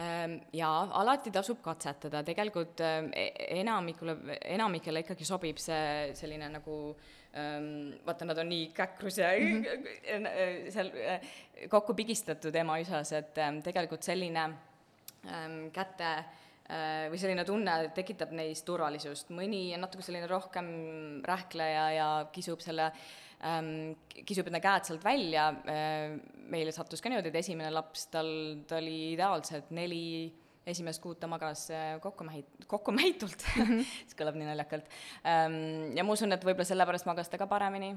[0.00, 4.16] Ehm, jaa, alati tasub katsetada, tegelikult ehm, e-, enamikule,
[4.56, 6.96] enamikele ikkagi sobib see selline nagu
[7.36, 10.70] ähm, vaata, nad on nii käkrus ja mm -hmm.
[10.70, 10.90] seal
[11.68, 14.44] kokku pigistatud ema-isas, et ähm, tegelikult selline
[15.26, 16.24] ähm, käte äh,
[17.10, 20.68] või selline tunne tekitab neis turvalisust, mõni on natuke selline rohkem
[21.26, 23.08] rähkleja ja kisub selle äh,
[23.46, 23.94] ähm,
[24.26, 26.18] kisub enda käed sealt välja äh,,
[26.50, 28.30] meile sattus ka niimoodi, et esimene laps, tal,
[28.68, 30.02] ta oli ideaalselt neli
[30.70, 33.94] esimest kuud ta magas äh, kokkumähit-, kokkumähitult mm, -hmm.
[34.10, 34.90] see kõlab nii naljakalt
[35.24, 35.96] ähm,.
[35.96, 37.94] ja ma usun, et võib-olla sellepärast magas ta ka paremini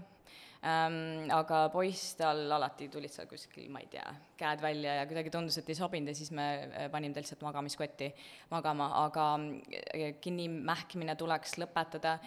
[0.63, 5.33] ähm,, aga poiss, tal alati tulid seal kuskil, ma ei tea, käed välja ja kuidagi
[5.33, 8.09] tundus, et ei sobinud ja siis me äh, panime ta lihtsalt magamiskotti
[8.53, 12.17] magama, aga äh, kinni mähkimine tuleks lõpetada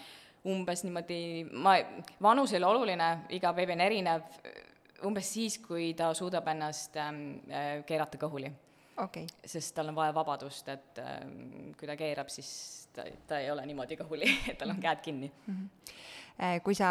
[0.46, 1.20] umbes niimoodi,
[1.58, 1.74] ma,
[2.22, 4.28] vanus ei ole oluline, iga beebi on erinev,
[5.06, 8.52] umbes siis, kui ta suudab ennast ähm, äh, keerata kõhuli.
[8.96, 9.26] Okay..
[9.44, 12.48] sest tal on vaja vabadust, et ähm, kui ta keerab, siis
[12.96, 15.32] ta, ta ei ole niimoodi kõhuli, et tal on käed kinni.
[15.46, 15.54] Mm.
[15.54, 16.04] -hmm
[16.64, 16.88] kui sa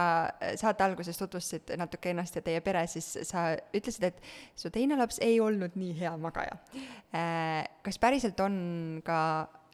[0.58, 4.22] saate alguses tutvustasid natuke ennast ja teie pere, siis sa ütlesid, et
[4.58, 6.58] su teine laps ei olnud nii hea magaja.
[7.14, 8.58] Äh, kas päriselt on
[9.06, 9.20] ka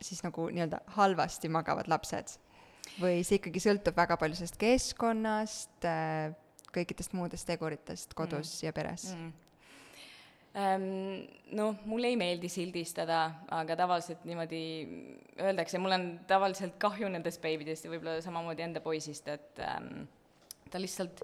[0.01, 2.37] siis nagu nii-öelda halvasti magavad lapsed?
[2.99, 5.87] või see ikkagi sõltub väga palju sellest keskkonnast,
[6.75, 8.65] kõikidest muudest teguritest kodus mm.
[8.65, 9.50] ja peres mm.?
[10.51, 10.83] Um,
[11.55, 13.21] noh, mulle ei meeldi sildistada,
[13.55, 14.63] aga tavaliselt niimoodi
[15.39, 20.03] öeldakse, mul on tavaliselt kahju nendest beebidest ja võib-olla samamoodi enda poisist, et um,
[20.67, 21.23] ta lihtsalt,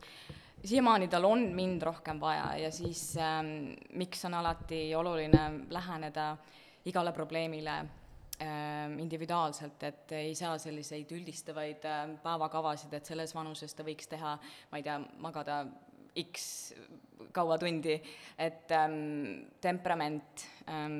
[0.64, 3.52] siiamaani tal on mind rohkem vaja ja siis um,
[4.00, 5.44] miks on alati oluline
[5.76, 6.32] läheneda
[6.88, 7.82] igale probleemile
[8.38, 14.36] Ähm, individuaalselt, et ei saa selliseid üldistavaid ähm, päevakavasid, et selles vanuses ta võiks teha,
[14.70, 15.56] ma ei tea, magada
[16.24, 16.48] X
[17.34, 17.96] kaua tundi,
[18.40, 20.98] et ähm, temperament ähm,,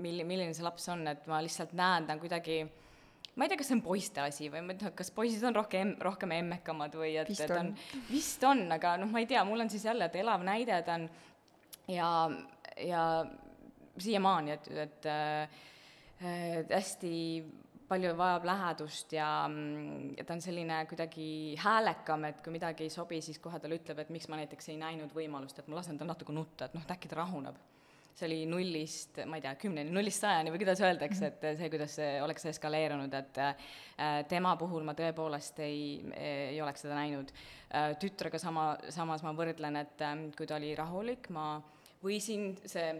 [0.00, 2.60] milli-, milline see laps on, et ma lihtsalt näen, ta on kuidagi
[3.38, 5.58] ma ei tea, kas see on poiste asi või ma ei tea, kas poisid on
[5.58, 7.72] rohkem, rohkem emmekamad või et, et on,
[8.10, 10.98] vist on, aga noh, ma ei tea, mul on siis jälle, et elav näide ta
[10.98, 11.08] on
[11.92, 12.10] ja,
[12.82, 13.02] ja
[13.98, 15.58] siiamaani, et, et äh,
[16.18, 17.44] Äh, hästi
[17.88, 19.28] palju vajab lähedust ja,
[20.18, 24.02] ja ta on selline kuidagi häälekam, et kui midagi ei sobi, siis kohe talle ütleb,
[24.02, 26.84] et miks ma näiteks ei näinud võimalust, et ma lasen tal natuke nutta, et noh,
[26.84, 27.58] et äkki ta rahuneb.
[28.18, 31.92] see oli nullist, ma ei tea, kümneni, nullist sajani või kuidas öeldakse, et see, kuidas
[32.00, 33.68] see oleks eskaleerunud, et äh,
[34.28, 37.92] tema puhul ma tõepoolest ei, ei oleks seda näinud äh,.
[38.02, 41.60] tütrega sama, samas ma võrdlen, et äh, kui ta oli rahulik, ma
[42.02, 42.90] võisin see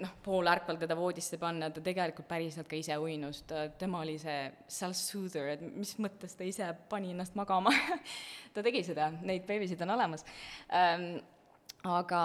[0.00, 4.46] noh, poolärkval teda voodisse panna, ta tegelikult päriselt ka ise uinus, ta, tema oli see
[4.78, 7.72] self-soother, et mis mõttes ta ise pani ennast magama
[8.54, 10.26] ta tegi seda, neid beebisid on olemas
[10.74, 11.16] ähm,.
[11.86, 12.22] aga,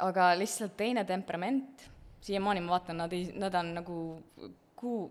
[0.00, 1.86] aga lihtsalt teine temperament,
[2.22, 3.98] siiamaani ma vaatan, nad ei, nad on nagu
[4.78, 5.04] kuu,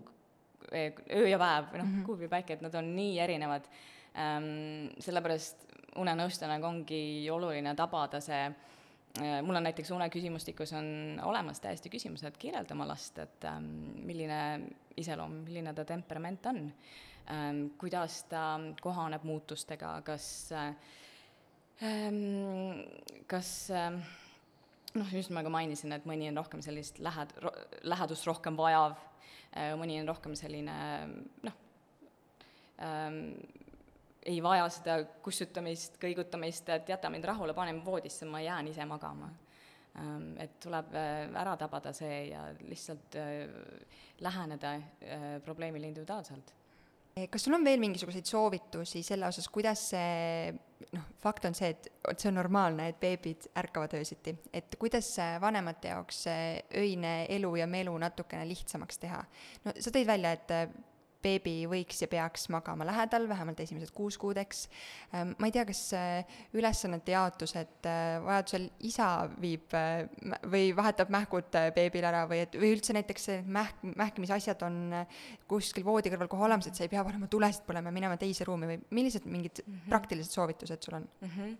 [0.72, 3.68] öö ja päev, noh mm -hmm., kuu või päike, et nad on nii erinevad
[4.16, 4.92] ähm,.
[4.98, 8.72] sellepärast unenõustajana ongi oluline tabada see Äh,
[9.20, 13.66] mul on näiteks uneküsimustikus on olemas täiesti küsimus, et kirjelda oma last, et ähm,
[14.08, 14.38] milline
[14.96, 16.64] iseloom, milline ta temperament on.
[17.30, 20.74] Ähm,, kuidas ta kohaneb muutustega, kas ähm,,
[23.30, 24.00] kas ähm,
[24.94, 27.36] noh, just ma ka mainisin, et mõni on rohkem sellist lähed-,
[27.84, 30.74] lähedust rohkem vajav äh,, mõni on rohkem selline
[31.44, 31.60] noh
[32.80, 33.36] ähm,,
[34.26, 38.86] ei vaja seda kussutamist, kõigutamist, et jäta mind rahule, pane mind voodisse, ma jään ise
[38.86, 39.30] magama.
[39.98, 43.42] Ähm, et tuleb äh, ära tabada see ja lihtsalt äh,
[44.24, 46.54] läheneda äh, probleemile individuaalselt
[47.28, 50.52] kas sul on veel mingisuguseid soovitusi selle osas, kuidas see,
[50.96, 55.10] noh, fakt on see, et, et see on normaalne, et beebid ärkavad öösiti, et kuidas
[55.42, 56.22] vanemate jaoks
[56.80, 59.20] öine elu ja melu natukene lihtsamaks teha?
[59.66, 60.56] no sa tõid välja, et
[61.22, 64.64] beebi võiks ja peaks magama lähedal, vähemalt esimesed kuus kuud, eks.
[65.14, 69.08] Ähm, ma ei tea, kas äh, ülesannete jaotus, et äh, vajadusel isa
[69.42, 70.04] viib äh,
[70.50, 74.82] või vahetab mähkud beebil ära või et, või üldse näiteks mähk, mähkimisasjad on
[75.50, 78.46] kuskil voodi kõrval kohe olemas, et sa ei pea panema tulesid põlema ja minema teise
[78.48, 79.90] ruumi või millised mingid mm -hmm.
[79.92, 81.34] praktilised soovitused sul on mm?
[81.36, 81.56] -hmm.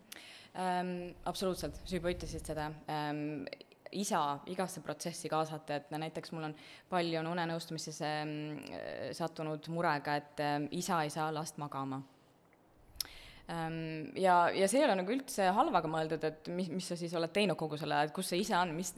[0.53, 3.47] Ähm, absoluutselt, sa juba ütlesid seda ähm,
[3.93, 6.55] isa igasse protsessi kaasata, et näiteks mul on
[6.91, 12.03] palju on unenõustamisse mm, sattunud murega, et äh, isa ei saa last magama
[14.17, 17.33] ja, ja see ei ole nagu üldse halvaga mõeldud, et mis, mis sa siis oled
[17.35, 18.93] teinud kogu selle aja, et kus see isa on, mis,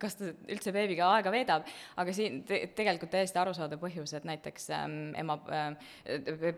[0.00, 1.66] kas ta üldse beebiga aega veedab,
[2.00, 5.90] aga siin te, tegelikult täiesti arusaadav põhjus, et näiteks ähm, ema äh,,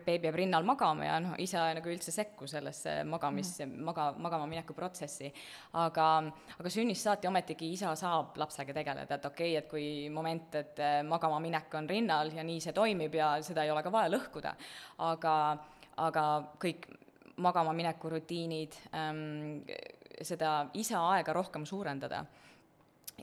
[0.05, 4.47] beebi jääb rinnal magama ja noh, isa nagu üldse sekku sellesse magamis mm., maga, magama
[4.49, 5.33] mineku protsessi.
[5.81, 6.07] aga,
[6.59, 10.79] aga sünnist saati ometigi isa saab lapsega tegeleda, et okei okay,, et kui moment, et
[10.79, 14.15] äh, magama minek on rinnal ja nii see toimib ja seda ei ole ka vaja
[14.15, 14.57] lõhkuda,
[15.11, 15.37] aga
[16.01, 16.25] aga
[16.61, 16.87] kõik
[17.37, 19.63] magama mineku rutiinid ähm,,
[20.21, 22.25] seda isa aega rohkem suurendada.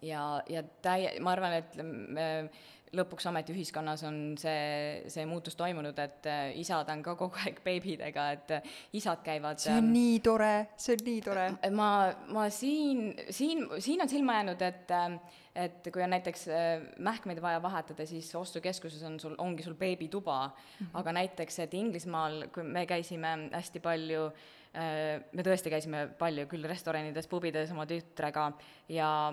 [0.02, 2.50] ja, ja täie-, ma arvan, et äh,
[2.96, 7.60] lõpuks ometi ühiskonnas on see, see muutus toimunud, et äh, isad on ka kogu aeg
[7.64, 11.46] beebidega, et äh, isad käivad see on ähm, nii tore, see on nii tore.
[11.76, 11.90] ma,
[12.34, 17.40] ma siin, siin, siin on silma jäänud, et äh, et kui on näiteks äh, mähkmeid
[17.42, 20.90] vaja vahetada, siis ostukeskuses on sul, ongi sul beebituba mm, -hmm.
[21.00, 26.66] aga näiteks, et Inglismaal, kui me käisime hästi palju äh,, me tõesti käisime palju küll
[26.66, 28.52] restoranides, pubides oma tütrega
[28.88, 29.32] ja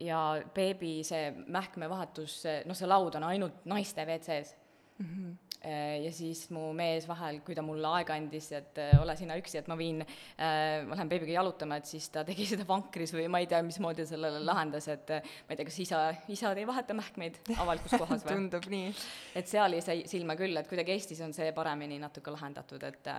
[0.00, 0.20] ja
[0.54, 4.54] beebi see mähkmevahetus, noh, see laud on ainult naiste WC-s
[4.98, 5.06] mm.
[5.06, 5.34] -hmm
[5.66, 9.34] Äh, ja siis mu mees vahel, kui ta mulle aega andis, et äh, ole sina
[9.40, 13.14] üksi, et ma viin, äh, ma lähen beebiga jalutama, et siis ta tegi seda vankris
[13.16, 16.68] või ma ei tea, mismoodi sellele lahendas, et ma ei tea, kas isa, isad ei
[16.68, 18.92] vaheta mähkmeid avalikus kohas või tundub nii.
[19.40, 23.10] et seal ei sai silma küll, et kuidagi Eestis on see paremini natuke lahendatud, et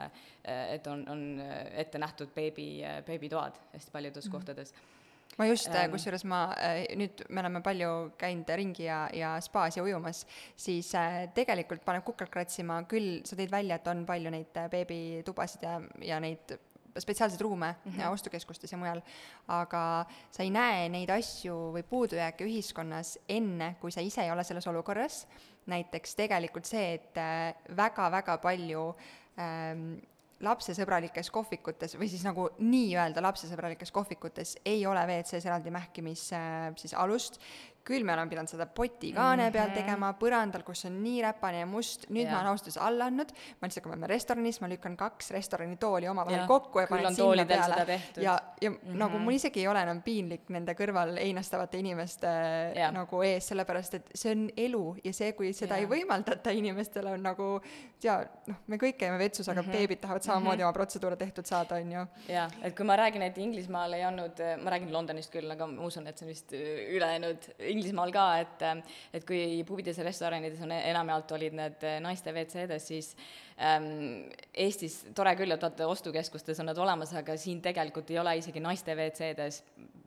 [0.48, 1.26] et on, on
[1.76, 2.70] ette nähtud beebi,
[3.08, 4.38] beebitoad hästi paljudes mm -hmm.
[4.38, 4.74] kohtades
[5.38, 9.78] ma just ähm,, kusjuures ma äh, nüüd, me oleme palju käinud ringi ja, ja spaas
[9.78, 10.24] ja ujumas,
[10.58, 14.70] siis äh, tegelikult paneb kukalt kratsima küll, sa tõid välja, et on palju neid äh,
[14.74, 16.58] beebitubasid ja, ja neid
[16.98, 18.10] spetsiaalseid ruume mm -hmm.
[18.10, 19.02] ostukeskustes ja mujal,
[19.48, 24.44] aga sa ei näe neid asju või puudujääke ühiskonnas enne, kui sa ise ei ole
[24.44, 25.28] selles olukorras.
[25.68, 27.16] näiteks tegelikult see, et
[27.76, 28.96] väga-väga äh, palju
[29.40, 30.00] ähm,
[30.46, 36.94] lapsesõbralikes kohvikutes või siis nagu nii-öelda lapsesõbralikes kohvikutes ei ole WC-s eraldi mähkimis äh, siis
[36.94, 37.42] alust,
[37.88, 39.54] küll me oleme pidanud seda potikaane mm -hmm.
[39.54, 42.34] peal tegema, põrandal, kus on nii räpane ja must, nüüd yeah.
[42.34, 45.32] ma olen ausalt öeldes alla andnud, ma lihtsalt, kui me oleme restoranis, ma lükkan kaks
[45.36, 46.48] restoranitooli omavahel yeah.
[46.48, 48.00] kokku ja panen sinna peale.
[48.18, 48.98] ja, ja mm -hmm.
[49.04, 52.28] nagu mul isegi ei ole enam piinlik nende kõrval einastavate inimeste
[52.76, 52.94] yeah.
[52.94, 55.92] nagu ees, sellepärast et see on elu ja see, kui seda yeah.
[55.92, 57.62] ei võimaldata inimestele, on nagu
[58.02, 58.18] tea,
[58.48, 59.78] noh, me kõik käime vetsus, aga mm -hmm.
[59.78, 60.66] beebid tahavad samamoodi mm -hmm.
[60.66, 62.06] oma protseduure tehtud saada, on ju.
[62.28, 65.86] jaa, et kui ma räägin, et Inglismaal ei olnud, ma räägin Londonist küll, aga ma
[65.86, 66.54] usun, et see on vist
[66.90, 68.68] ülejäänud Inglismaal ka, et
[69.14, 73.14] et kui pubides ja restoranides on enamjaolt olid need naiste WC-des, siis
[73.58, 78.62] Eestis tore küll, et vaata, ostukeskustes on need olemas, aga siin tegelikult ei ole isegi
[78.62, 79.64] naiste WC-des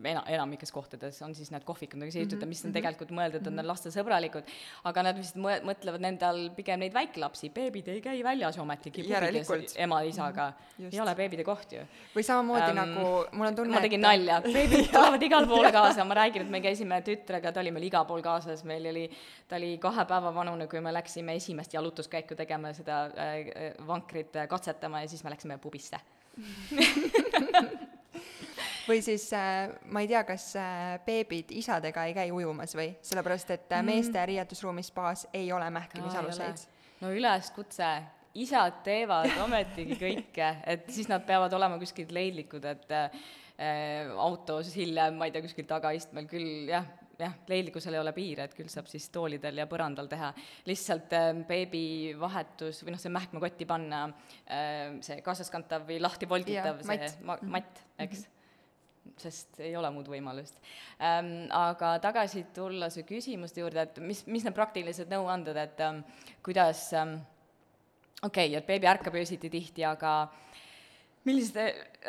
[0.07, 2.77] ena-, enamikes kohtades on siis need kohvikud, aga see ei ütle, mis on mhm.
[2.79, 4.53] tegelikult mõeldud, et nad on lastesõbralikud,
[4.87, 9.09] aga nad vist mõ-, mõtlevad nende all pigem neid väikelapsi, beebid ei käi väljas ometigi
[9.09, 10.95] pubides ema-isaga mm, -hmm.
[10.95, 11.83] ei ole beebide koht ju.
[12.15, 14.07] või samamoodi ähm, nagu mul on tunne, ma tegin et...
[14.07, 17.91] nalja, beebid tulevad igale poole kaasa, ma räägin, et me käisime tütrega, ta oli meil
[17.91, 19.09] igal pool kaasas, meil oli,
[19.51, 23.40] ta oli kahe päeva vanune, kui me läksime esimest jalutuskäiku tegema, seda äh
[23.87, 26.01] vankrit äh, katsetama ja siis me läksime pubisse
[28.89, 30.53] või siis äh, ma ei tea, kas
[31.07, 34.27] beebid isadega ei käi ujumas või, sellepärast et meeste mm.
[34.33, 36.65] riietusruumis spaas ei ole mähkimisaluseid.
[37.03, 37.91] no üleskutse,
[38.39, 45.19] isad teevad ometigi kõike, et siis nad peavad olema kuskil leidlikud, et äh, autos hiljem,
[45.19, 46.87] ma ei tea, kuskil tagaistmel küll jah,
[47.27, 50.33] jah, leidlikkusel ei ole piire, et küll saab siis toolidel ja põrandal teha.
[50.69, 56.93] lihtsalt äh, beebivahetus või noh, see mähkmekotti panna äh,, see kaasaskantav või lahti volgitav, see
[56.93, 58.27] matt, ma, matt, eks mm.
[58.27, 58.37] -hmm
[59.21, 60.61] sest ei ole muud võimalust
[61.03, 61.49] ähm,.
[61.57, 66.03] Aga tagasi tulla su küsimuste juurde, et mis, mis need praktilised nõuanded, et ähm,
[66.45, 67.19] kuidas ähm,,
[68.23, 70.15] okei okay,, et beebi ärkab öösiti tihti, aga
[71.29, 71.59] millised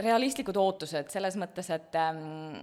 [0.04, 2.62] realistlikud ootused selles mõttes, et ähm,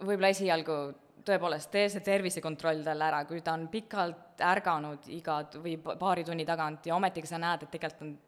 [0.00, 0.80] võib-olla esialgu
[1.26, 6.46] tõepoolest, tee see tervisekontroll talle ära, kui ta on pikalt ärganud iga või paari tunni
[6.48, 8.18] tagant ja ometigi sa näed, et tegelikult on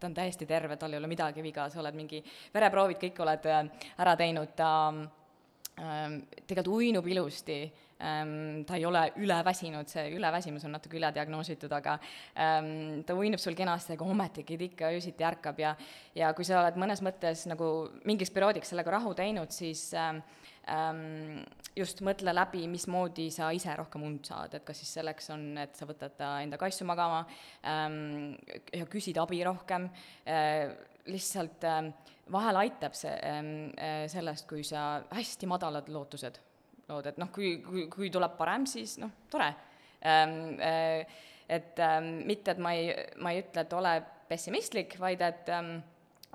[0.00, 2.22] ta on täiesti terve, tal ei ole midagi viga, sa oled mingi,
[2.54, 3.62] vereproovid kõik oled äh,
[4.00, 7.58] ära teinud, ta ähm, tegelikult uinub ilusti
[8.00, 11.98] ähm,, ta ei ole üleväsinud, see üleväsimus on natuke ülediagnoositud, aga
[12.32, 15.74] ähm, ta uinub sul kenasti, aga ometigi ta ikka öösiti ärkab ja
[16.16, 20.24] ja kui sa oled mõnes mõttes nagu mingiks perioodiks sellega rahu teinud, siis ähm,
[21.76, 25.74] just mõtle läbi, mismoodi sa ise rohkem und saad, et kas siis selleks on, et
[25.78, 27.24] sa võtad ta enda kassu magama
[27.66, 28.36] ähm,
[28.74, 29.88] ja küsid abi rohkem
[30.26, 30.68] äh,,
[31.10, 31.88] lihtsalt äh,
[32.30, 36.38] vahel aitab see ähm, äh, sellest, kui sa hästi madalad lootused
[36.90, 39.50] lood, et noh, kui, kui, kui tuleb parem, siis noh, tore
[40.04, 40.56] ähm,.
[40.60, 43.96] Äh, et ähm, mitte, et ma ei, ma ei ütle, et ole
[44.28, 45.80] pessimistlik, vaid et ähm,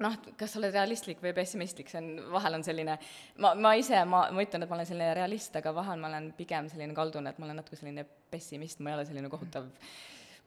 [0.03, 2.97] noh, kas sa oled realistlik või pessimistlik, see on, vahel on selline,
[3.43, 6.31] ma, ma ise, ma, ma ütlen, et ma olen selline realist, aga vahel ma olen
[6.37, 9.69] pigem selline kaldun, et ma olen natuke selline pessimist, ma ei ole selline kohutav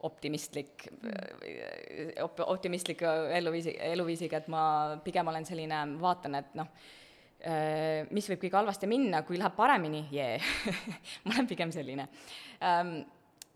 [0.07, 0.85] optimistlik
[2.23, 3.03] op,, optimistlik
[3.35, 4.63] eluviisi, eluviisiga, et ma
[5.05, 6.69] pigem olen selline, vaatan, et noh,
[8.15, 10.37] mis võib kõige halvasti minna, kui läheb paremini, jee
[11.25, 12.09] ma olen pigem selline.
[12.59, 12.99] Um,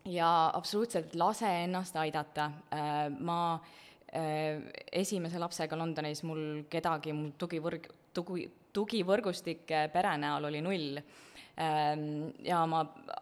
[0.07, 3.79] ja absoluutselt lase ennast aidata, äh, ma äh,
[4.13, 10.99] esimese lapsega Londonis mul kedagi, mul tugivõrg, tugi, tugivõrgustik pere näol oli null.
[11.53, 12.79] Ehm, ja ma,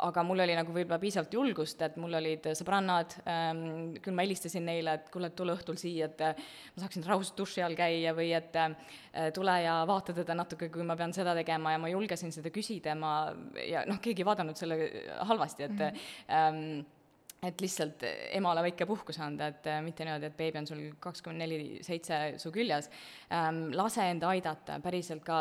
[0.08, 3.66] aga mul oli nagu võib-olla piisavalt julgust, et mul olid sõbrannad, ehm,
[4.00, 6.40] küll ma helistasin neile, et kuule, tule õhtul siia, et eh,
[6.72, 10.88] ma saaksin rahulikult duši all käia või et eh, tule ja vaata teda natuke, kui
[10.88, 11.76] ma pean seda tegema.
[11.76, 13.34] Ja ma julgesin seda küsida, ma
[13.68, 14.80] ja noh, keegi ei vaadanud selle
[15.28, 17.00] halvasti, et mm -hmm
[17.42, 18.04] et lihtsalt
[18.38, 22.52] emale väike puhkus anda, et mitte niimoodi, et beebi on sul kakskümmend neli seitse su
[22.54, 22.90] küljes
[23.34, 23.72] ähm,.
[23.74, 25.40] lase enda aidata, päriselt ka,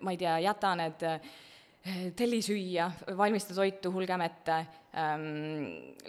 [0.00, 1.28] ma ei tea, jäta need äh,
[2.18, 4.56] telli süüa, valmista toitu, hulgem ette
[4.98, 5.22] ähm,,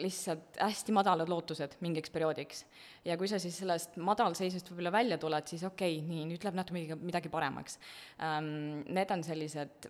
[0.01, 2.63] lihtsalt hästi madalad lootused mingiks perioodiks.
[3.05, 6.57] ja kui sa siis sellest madalseisust võib-olla välja tuled, siis okei okay,, nii, nüüd läheb
[6.59, 7.79] natuke midagi, paremaks
[8.25, 8.81] ähm,.
[8.89, 9.89] Need on sellised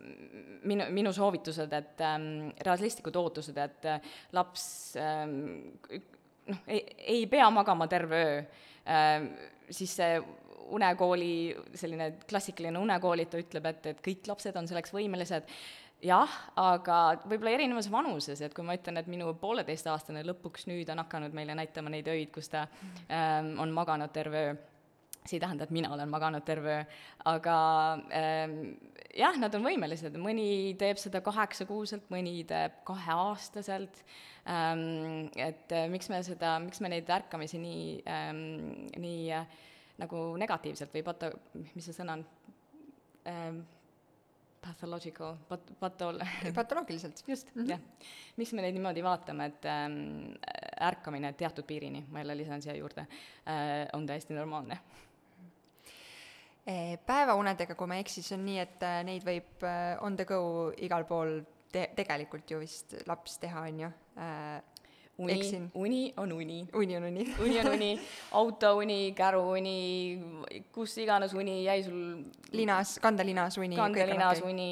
[0.67, 4.65] minu, minu soovitused, et ähm, realistlikud ootused, et äh, laps
[4.99, 5.39] ähm,
[6.49, 6.83] noh, ei,
[7.15, 8.43] ei pea magama terve öö
[8.89, 9.31] ähm,,
[9.69, 10.19] siis see
[10.75, 11.33] unekooli,
[11.77, 15.49] selline klassikaline unekoolitaja ütleb, et, et kõik lapsed on selleks võimelised,
[16.05, 21.03] jah, aga võib-olla erinevas vanuses, et kui ma ütlen, et minu pooleteistaastane lõpuks nüüd on
[21.03, 22.65] hakanud meile näitama neid öid, kus ta
[23.11, 24.57] ähm, on maganud terve öö,
[25.25, 27.55] see ei tähenda, et mina olen maganud terve öö, aga
[28.15, 28.55] ähm,
[29.17, 34.03] jah, nad on võimelised, mõni teeb seda kaheksakuuselt, mõni teeb kaheaastaselt.
[34.49, 38.39] Ähm,, et äh, miks me seda, miks me neid ärkamisi nii ähm,,
[38.97, 39.59] nii äh,
[39.99, 41.33] nagu negatiivselt või pato-,
[41.75, 42.23] mis see sõna on
[43.29, 43.59] ähm,,
[44.61, 46.23] pathological, pat-, patol-.
[46.55, 47.23] patoloogiliselt.
[47.27, 47.69] just mm, -hmm.
[47.69, 47.79] jah.
[48.37, 50.33] miks me neid niimoodi vaatame, et ähm,
[50.81, 54.79] ärkamine teatud piirini, ma jälle lisan siia juurde äh,, on täiesti normaalne
[56.65, 59.69] e, päevaunedega, kui ma ei eksi, siis on nii, et äh, neid võib
[60.01, 61.41] on the go igal pool
[61.71, 63.91] te-, tegelikult ju vist laps teha, on ju
[65.19, 66.59] uni, uni on uni.
[66.73, 67.89] uni on uni uni on uni,
[68.41, 69.79] autouni, käruuni,
[70.71, 73.75] kus iganes uni jäi sul linas, kandelinas uni.
[73.75, 74.71] kandelinas uni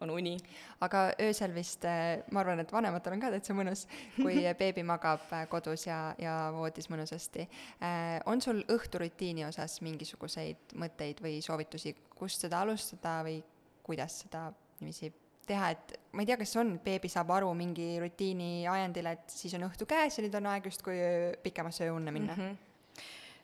[0.00, 0.36] on uni.
[0.80, 3.86] aga öösel vist, eh, ma arvan, et vanematel on ka täitsa mõnus,
[4.18, 7.46] kui beebi magab eh, kodus ja, ja voodis mõnusasti.
[7.80, 13.38] Eh, on sul õhturutiini osas mingisuguseid mõtteid või soovitusi, kust seda alustada või
[13.84, 14.48] kuidas seda
[14.80, 15.12] niiviisi
[15.48, 19.54] teha, et ma ei tea, kas on, beebi saab aru mingi rutiini ajendil, et siis
[19.58, 21.00] on õhtu käes ja nüüd on aeg justkui
[21.44, 22.46] pikemasse ööunne minna mm?
[22.46, 22.70] -hmm.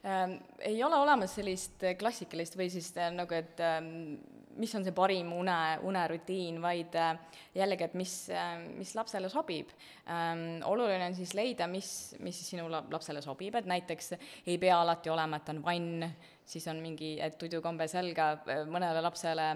[0.01, 4.15] Ähm, ei ole olemas sellist klassikalist või siis äh, nagu, et ähm,
[4.59, 7.13] mis on see parim une, unerutiin, vaid äh,
[7.55, 9.71] jällegi, et mis äh,, mis lapsele sobib
[10.09, 10.61] ähm,.
[10.67, 14.15] oluline on siis leida, mis, mis siis sinu lapsele sobib, et näiteks
[14.47, 16.09] ei pea alati olema, et on vann,
[16.51, 18.33] siis on mingi, et tudukombe selga,
[18.71, 19.49] mõnele lapsele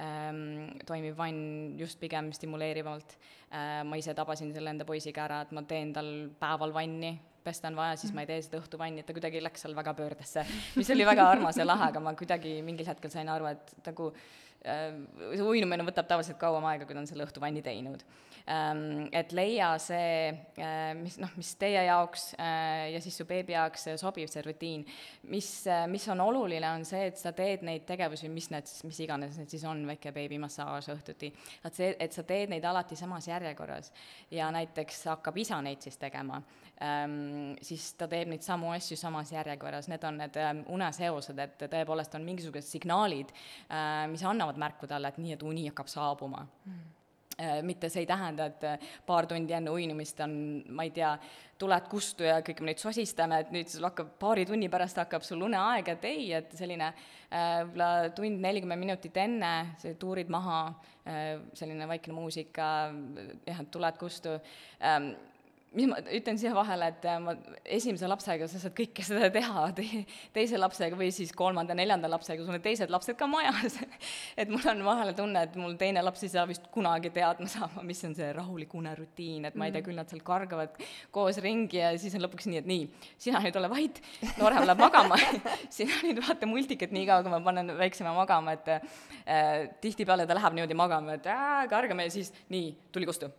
[0.00, 0.44] ähm,
[0.86, 3.16] toimib vann just pigem stimuleerivalt
[3.50, 3.82] äh,.
[3.84, 7.78] ma ise tabasin selle enda poisiga ära, et ma teen tal päeval vanni, pesta on
[7.78, 10.44] vaja, siis ma ei tee seda õhtuvanni, et ta kuidagi läks seal väga pöördesse,
[10.78, 14.10] mis oli väga armas ja lahe, aga ma kuidagi mingil hetkel sain aru, et nagu
[14.12, 14.88] äh,
[15.32, 18.04] see uinumine võtab tavaliselt kauem aega, kui ta on selle õhtuvanni teinud
[18.46, 23.86] et leia see, äh, mis noh, mis teie jaoks äh, ja siis su beebi jaoks
[24.00, 24.84] sobib, see rutiin.
[25.30, 28.98] mis, äh, mis on oluline, on see, et sa teed neid tegevusi, mis need, mis
[29.04, 31.30] iganes need siis on, väike beebimassaaž õhtuti,
[31.64, 33.92] et see, et sa teed neid alati samas järjekorras.
[34.30, 36.40] Ja näiteks hakkab isa neid siis tegema
[36.82, 41.62] ähm,, siis ta teeb neid samu asju samas järjekorras, need on need ähm, uneseosed, et
[41.62, 43.30] tõepoolest on mingisugused signaalid
[43.68, 46.42] äh,, mis annavad märku talle, et nii, et uni hakkab saabuma.
[46.66, 46.82] Mm.
[46.82, 47.01] Äh,
[47.66, 50.34] mitte see ei tähenda, et äh, paar tundi enne uinumist on,
[50.74, 51.14] ma ei tea,
[51.62, 55.24] tuled kustu ja kõik me nüüd sosistame, et nüüd sul hakkab, paari tunni pärast hakkab
[55.26, 60.32] sul uneaeg, et ei, et selline äh, võib-olla äh, tund nelikümmend minutit enne, sa tuurid
[60.32, 60.62] maha
[61.06, 62.70] äh,, selline vaikne muusika,
[63.46, 64.38] jah, et tuled kustu.
[64.82, 65.12] Ähm,,
[65.76, 69.64] mis ma ütlen siia vahele, et äh, ma esimese lapsega sa saad kõike seda teha
[69.76, 69.86] te,,
[70.34, 73.78] teise lapsega või siis kolmanda, neljanda lapsega, sul on teised lapsed ka majas.
[74.40, 77.82] Et mul on vahele tunne, et mul teine laps ei saa vist kunagi teadma saama,
[77.86, 79.86] mis on see rahulik unerutiin, et ma ei tea, mm.
[79.86, 80.78] küll nad seal kargavad
[81.14, 82.88] koos ringi ja siis on lõpuks nii, et nii,
[83.20, 84.00] sina nüüd ole vait,
[84.40, 85.20] noorem läheb magama.
[85.76, 90.38] Sina nüüd vaata multikat nii kaua, kui ma panen väiksema magama, et äh, tihtipeale ta
[90.38, 93.30] läheb niimoodi magama, et ää, kargame ja siis nii, tuli kustu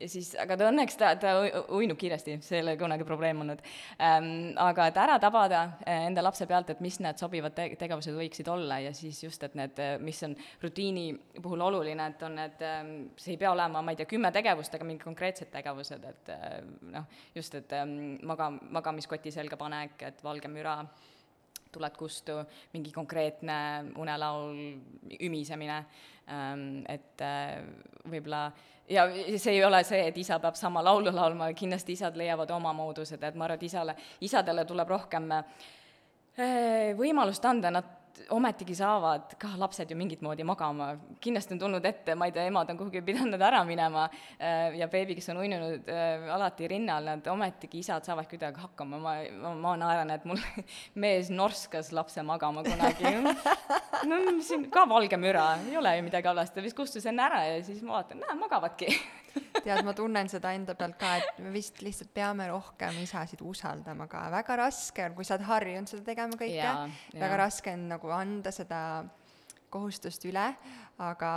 [0.00, 1.34] ja siis, aga ta õnneks, ta, ta
[1.74, 3.62] uinub kiiresti, see ei ole kunagi probleem olnud
[3.98, 4.28] ähm,.
[4.60, 8.50] aga et ära tabada äh, enda lapse pealt, et mis need sobivad te tegevused võiksid
[8.52, 11.06] olla ja siis just, et need, äh, mis on rutiini
[11.40, 14.74] puhul oluline, et on need ähm,, see ei pea olema, ma ei tea, kümme tegevust,
[14.74, 16.60] aga mingid konkreetsed tegevused, et äh,
[16.94, 20.78] noh, just, et ähm, maga, magamiskoti selga panek, et valge müra
[21.74, 22.38] tuled kustu,
[22.74, 23.56] mingi konkreetne
[24.00, 24.54] unelaul,
[25.20, 25.80] ümisemine
[26.30, 27.58] ähm,, et äh,
[28.10, 28.46] võib-olla
[28.88, 29.06] ja
[29.38, 33.22] see ei ole see, et isa peab sama laulu laulma, kindlasti isad leiavad oma moodused,
[33.22, 35.44] et ma arvan, et isale, isadele tuleb rohkem äh,
[36.98, 37.92] võimalust anda, nad
[38.34, 40.94] ometigi saavad ka lapsed ju mingit moodi magama.
[41.20, 44.06] kindlasti on tulnud ette, ma ei tea, emad on kuhugi pidanud ära minema
[44.38, 49.00] äh, ja beebi, kes on uinunud äh, alati rinnal, nad ometigi, isad saavad kuidagi hakkama,
[49.02, 50.40] ma, ma, ma naeran, et mul
[51.04, 53.16] mees norskas lapse magama kunagi.
[54.10, 57.60] no siin ka valge müra, ei ole ju midagi halvasti, vist kustus enne ära ja
[57.64, 58.94] siis ma vaatan, näe, magavadki.
[59.64, 64.06] Tead, ma tunnen seda enda pealt ka, et me vist lihtsalt peame rohkem isasid usaldama
[64.10, 66.74] ka, väga raske on, kui sa oled harjunud seda tegema kõike,
[67.18, 68.80] väga raske on nagu anda seda
[69.74, 70.50] kohustust üle,
[71.02, 71.32] aga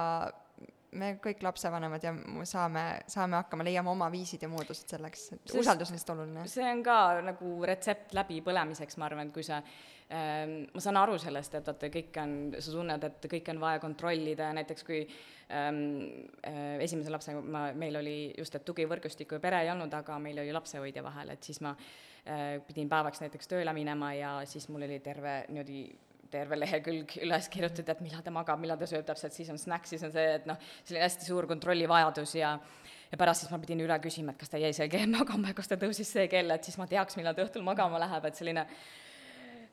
[0.97, 2.13] me kõik lapsevanemad ja
[2.47, 6.45] saame, saame hakkama, leiame oma viisid ja moodused selleks, et usaldus on lihtsalt oluline.
[6.51, 11.18] see on ka nagu retsept läbipõlemiseks, ma arvan, et kui sa ähm, ma saan aru
[11.22, 15.01] sellest, et vaata, kõik on, sa tunned, et kõike on vaja kontrollida ja näiteks kui
[15.03, 15.84] ähm,
[16.47, 20.39] äh, esimese lapsega ma, meil oli just, et tugivõrgustikku ja pere ei olnud, aga meil
[20.43, 24.88] oli lapsehoidja vahel, et siis ma äh, pidin päevaks näiteks tööle minema ja siis mul
[24.88, 25.84] oli terve niimoodi
[26.32, 29.88] terve lehekülg üles kirjutatud, et millal ta magab, millal ta sööb täpselt, siis on snäkk,
[29.89, 32.57] siis on see, et noh, selline hästi suur kontrollivajadus ja
[33.07, 35.57] ja pärast siis ma pidin üle küsima, et kas ta jäi see kell magama ja
[35.57, 38.39] kas ta tõusis see kell, et siis ma teaks, millal ta õhtul magama läheb, et
[38.39, 38.65] selline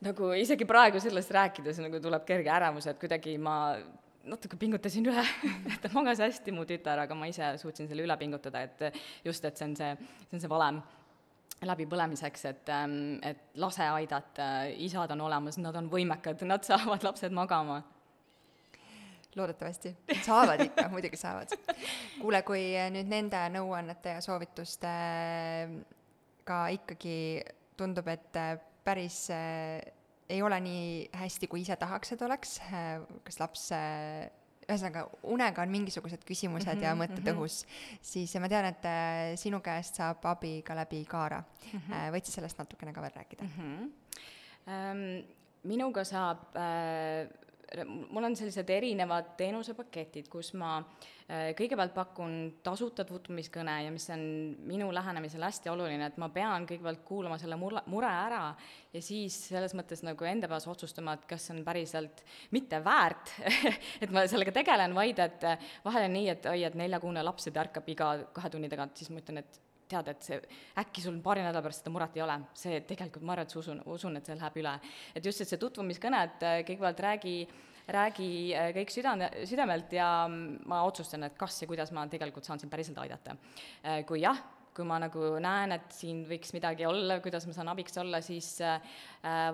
[0.05, 3.57] nagu isegi praegu sellest rääkides nagu tuleb kerge ärevus, et kuidagi ma
[4.25, 5.25] natuke pingutasin üle
[5.73, 9.45] et ta magas hästi, mu tütar, aga ma ise suutsin selle üle pingutada, et just,
[9.45, 9.97] et see on see,
[10.29, 10.83] see on see valem
[11.65, 14.45] läbipõlemiseks, et, ähm, et lase aidata,
[14.85, 17.83] isad on olemas, nad on võimekad, nad saavad lapsed magama.
[19.35, 19.91] loodetavasti,
[20.23, 21.49] saavad ikka, muidugi saavad.
[22.21, 22.63] kuule, kui
[22.95, 27.19] nüüd nende nõuannete ja soovitustega ikkagi
[27.77, 28.39] tundub, et
[28.85, 29.81] päris äh,
[30.29, 34.29] ei ole nii hästi, kui ise tahaks, et oleks, äh, kas laps äh,
[34.65, 37.99] ühesõnaga, unega on mingisugused küsimused mm -hmm, ja mõtted mm -hmm.
[38.01, 41.81] siis ma tean, et äh, sinu käest saab abi ka läbi Kaara mm.
[41.81, 42.11] -hmm.
[42.13, 43.51] võid sa sellest natukene ka veel rääkida mm?
[43.59, 43.93] -hmm.
[44.65, 45.25] Um,
[45.63, 47.29] minuga saab äh,
[47.87, 54.23] mul on sellised erinevad teenusepaketid, kus ma äh, kõigepealt pakun tasuta tutvumiskõne ja mis on
[54.69, 58.45] minu lähenemisel hästi oluline, et ma pean kõigepealt kuulama selle mure, mure ära
[58.95, 63.35] ja siis selles mõttes nagu enda peas otsustama, et kas see on päriselt mitte väärt
[64.03, 67.51] et ma sellega tegelen, vaid et äh, vahel on nii, et oi, et neljakuune laps,
[67.51, 70.41] et ärkab iga kahe tunni tagant, siis ma ütlen, et tead, et see,
[70.81, 73.61] äkki sul paari nädala pärast seda muret ei ole, see tegelikult, ma arvan, et sa
[73.61, 74.75] usun, usun, et see läheb üle.
[75.15, 77.37] et just, et see tutvumiskõne, et äh, kõigepealt räägi,
[77.95, 82.49] räägi äh, kõik südame, südamelt ja mm, ma otsustan, et kas ja kuidas ma tegelikult
[82.49, 83.37] saan sind päriselt aidata.
[83.83, 84.41] Äh, kui jah,
[84.75, 88.57] kui ma nagu näen, et siin võiks midagi olla, kuidas ma saan abiks olla, siis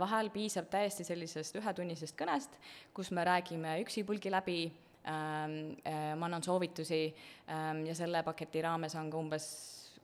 [0.00, 2.56] vahel piisab täiesti sellisest ühetunnisest kõnest,
[2.96, 4.62] kus me räägime üksipulgi läbi
[5.06, 7.14] ähm,, äh, ma annan soovitusi
[7.48, 9.46] ähm, ja selle paketi raames on ka umbes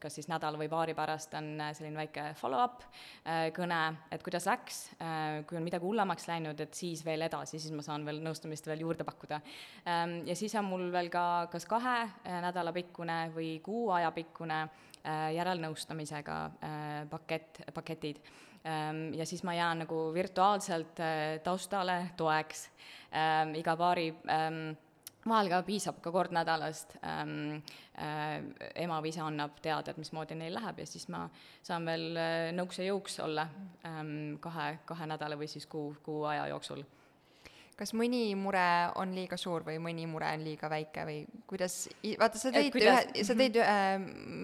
[0.00, 3.80] kas siis nädala või paari pärast on äh, selline väike follow-up äh, kõne,
[4.12, 7.84] et kuidas läks, äh, kui on midagi hullemaks läinud, et siis veel edasi, siis ma
[7.84, 9.40] saan veel nõustamist veel juurde pakkuda.
[9.88, 11.98] Ähm, ja siis on mul veel ka kas kahe
[12.46, 14.66] nädala pikkune või kuu aja pikkune
[15.06, 16.36] järelnõustamisega
[17.10, 18.18] pakett, paketid
[18.66, 20.98] ähm, ja siis ma jään nagu virtuaalselt
[21.46, 22.64] taustale toeks
[23.14, 24.08] ähm, iga paari
[25.28, 27.62] vahel ka piisab ka kord nädalast ähm,,
[27.98, 28.40] äh,
[28.84, 31.26] ema või isa annab teada, et mismoodi neil läheb ja siis ma
[31.66, 33.48] saan veel äh, nõuks ja jõuks olla
[33.86, 36.84] ähm, kahe, kahe nädala või siis kuu, kuu aja jooksul
[37.76, 38.66] kas mõni mure
[38.96, 41.18] on liiga suur või mõni mure on liiga väike või
[41.48, 41.82] kuidas,
[42.16, 43.10] vaata, sa tõid kuidas...
[43.12, 43.96] ühe, sa tõid ühe äh,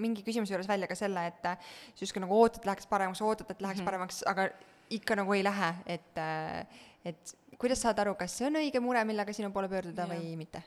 [0.05, 3.65] mingi küsimuse juures välja ka selle, et sa justkui nagu ootad, läheks paremaks, ootad, et
[3.65, 3.91] läheks mm -hmm.
[3.91, 4.51] paremaks, aga
[4.93, 6.67] ikka nagu ei lähe, et äh,
[7.05, 10.11] et kuidas saad aru, kas see on õige mure, millega sinu poole pöörduda ja.
[10.11, 10.65] või mitte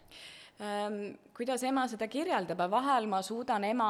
[0.64, 1.02] ähm,?
[1.36, 3.90] Kuidas ema seda kirjeldab, vahel ma suudan ema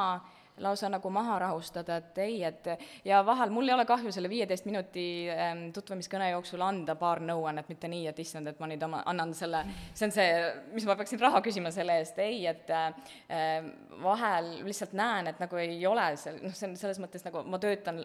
[0.62, 2.68] lausa nagu maha rahustada, et ei, et
[3.04, 7.68] ja vahel mul ei ole kahju selle viieteist minuti ähm, tutvumiskõne jooksul anda paar nõuannet,
[7.68, 10.30] mitte nii, et issand, et ma nüüd oma, annan selle, see on see,
[10.72, 13.68] mis ma peaksin raha küsima selle eest, ei, et äh,
[14.02, 17.60] vahel lihtsalt näen, et nagu ei ole seal, noh, see on selles mõttes nagu ma
[17.60, 18.00] töötan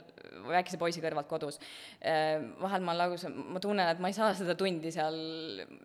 [0.50, 1.60] väikese poisi kõrvalt kodus
[2.04, 2.42] äh,.
[2.62, 5.16] vahel ma lausa, ma tunnen, et ma ei saa seda tundi seal,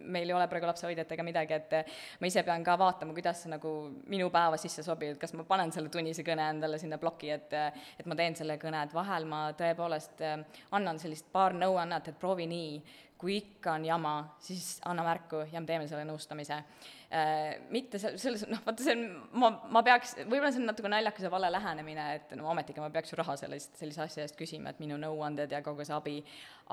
[0.02, 3.54] meil ei ole praegu lapsehoidjat ega midagi, et ma ise pean ka vaatama, kuidas see
[3.54, 3.76] nagu
[4.10, 7.54] minu päeva sisse sobib, et kas ma panen selle tunnise kõne endale sinna ploki, et
[7.56, 10.38] et ma teen selle kõne, et vahel ma tõepoolest äh,
[10.76, 12.78] annan sellist paar nõuannet, et proovi nii,
[13.16, 14.12] kui ikka on jama,
[14.44, 17.56] siis anna märku ja me teeme selle nõustamise äh,.
[17.72, 19.06] mitte se-, selles, noh, vaata see on,
[19.40, 22.90] ma, ma peaks, võib-olla see on natuke naljakas ja vale lähenemine, et no ometigi ma
[22.92, 26.18] peaks ju raha sellist, sellise asja eest küsima, et minu nõuanded ja kogu see abi,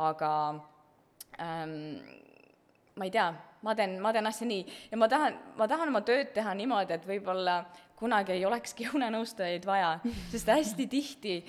[0.03, 0.34] aga
[1.39, 2.01] ähm,
[2.99, 3.29] ma ei tea,
[3.63, 6.97] ma teen, ma teen asja nii ja ma tahan, ma tahan oma tööd teha niimoodi,
[6.97, 7.61] et võib-olla
[7.99, 9.95] kunagi ei olekski unenõustajaid vaja,
[10.31, 11.39] sest hästi tihti,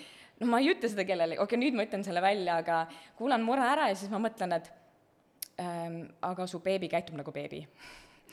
[0.41, 2.85] no ma ei ütle seda kellelegi, okei okay,, nüüd ma ütlen selle välja, aga
[3.19, 4.73] kuulan mure ära ja siis ma mõtlen, et
[5.63, 7.65] ähm, aga su beebi käitub nagu beebi.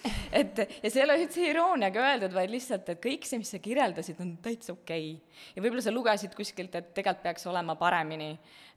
[0.33, 3.59] Et ja see ei ole üldse irooniaga öeldud, vaid lihtsalt, et kõik see, mis sa
[3.61, 5.11] kirjeldasid, on täitsa okei.
[5.13, 5.41] Okay..
[5.53, 8.31] ja võib-olla sa lugesid kuskilt, et tegelikult peaks olema paremini.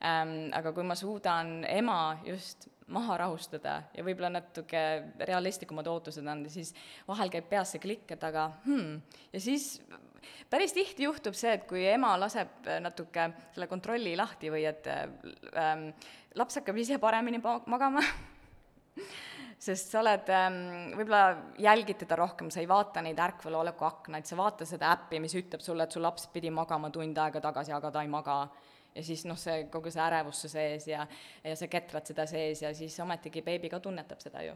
[0.05, 4.80] Ähm,, aga kui ma suudan ema just maha rahustada ja võib-olla natuke
[5.24, 6.74] realistlikumad ootused anda, siis
[7.09, 8.99] vahel käib peas see klikk, et aga hmm,
[9.32, 9.78] ja siis
[10.53, 15.89] päris tihti juhtub see, et kui ema laseb natuke selle kontrolli lahti või et ähm,
[16.37, 18.05] laps hakkab ise paremini magama
[19.64, 20.61] sest sa oled ähm,,
[20.99, 25.35] võib-olla jälgid teda rohkem, sa ei vaata neid ärkveloleku aknaid, sa vaata seda äppi, mis
[25.41, 28.43] ütleb sulle, et su laps pidi magama tund aega tagasi, aga ta ei maga
[28.95, 31.07] ja siis noh, see kogu see ärevus su sees ja,
[31.45, 34.55] ja sa ketrad seda sees ja siis ometigi beebi ka tunnetab seda ju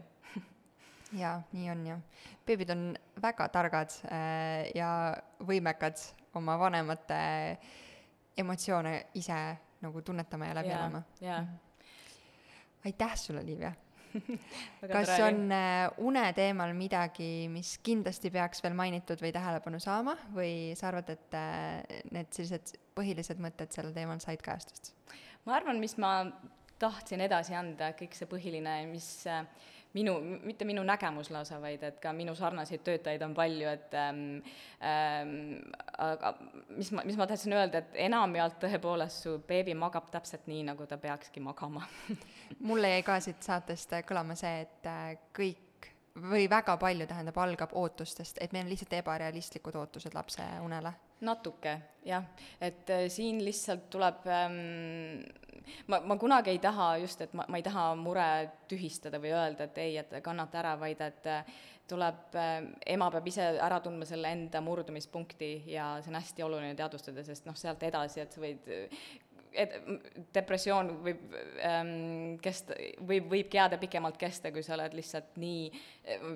[1.21, 1.97] jaa, nii on ju.
[2.47, 2.85] beebid on
[3.21, 4.91] väga targad äh, ja
[5.45, 6.01] võimekad
[6.39, 7.19] oma vanemate
[8.37, 9.39] emotsioone ise
[9.81, 11.01] nagu tunnetama ja läbi elama.
[12.85, 13.73] aitäh sulle, Liivia
[14.93, 20.75] kas on äh, une teemal midagi, mis kindlasti peaks veel mainitud või tähelepanu saama või
[20.79, 24.93] sa arvad, et äh, need sellised põhilised mõtted sellel teemal said kajastust?
[25.45, 26.13] ma arvan, mis ma
[26.79, 29.43] tahtsin edasi anda, kõik see põhiline, mis äh,
[29.93, 34.19] minu, mitte minu nägemus lausa, vaid et ka minu sarnaseid töötajaid on palju, et ähm,
[34.85, 35.33] ähm,
[35.97, 36.33] aga
[36.75, 40.85] mis ma, mis ma tahtsin öelda, et enamjaolt tõepoolest su beebi magab täpselt nii, nagu
[40.89, 41.85] ta peakski magama
[42.69, 47.73] mulle jäi ka siit saatest kõlama see, et äh, kõik või väga palju, tähendab, algab
[47.77, 50.93] ootustest, et meil on lihtsalt ebarealistlikud ootused lapse unele.
[51.25, 52.25] Natuke, jah,
[52.61, 55.23] et äh, siin lihtsalt tuleb ähm,
[55.87, 58.29] ma, ma kunagi ei taha just, et ma, ma ei taha mure
[58.69, 61.59] tühistada või öelda, et ei, et kannata ära, vaid et äh,
[61.89, 62.35] tuleb,
[62.85, 67.47] ema peab ise ära tundma selle enda murdumispunkti ja see on hästi oluline teadvustada, sest
[67.49, 68.69] noh, sealt edasi, et sa võid
[69.53, 69.73] et
[70.33, 71.33] depressioon võib
[71.65, 72.75] ähm, kesta,
[73.07, 75.69] võib, võibki jääda pikemalt kesta, kui sa oled lihtsalt nii,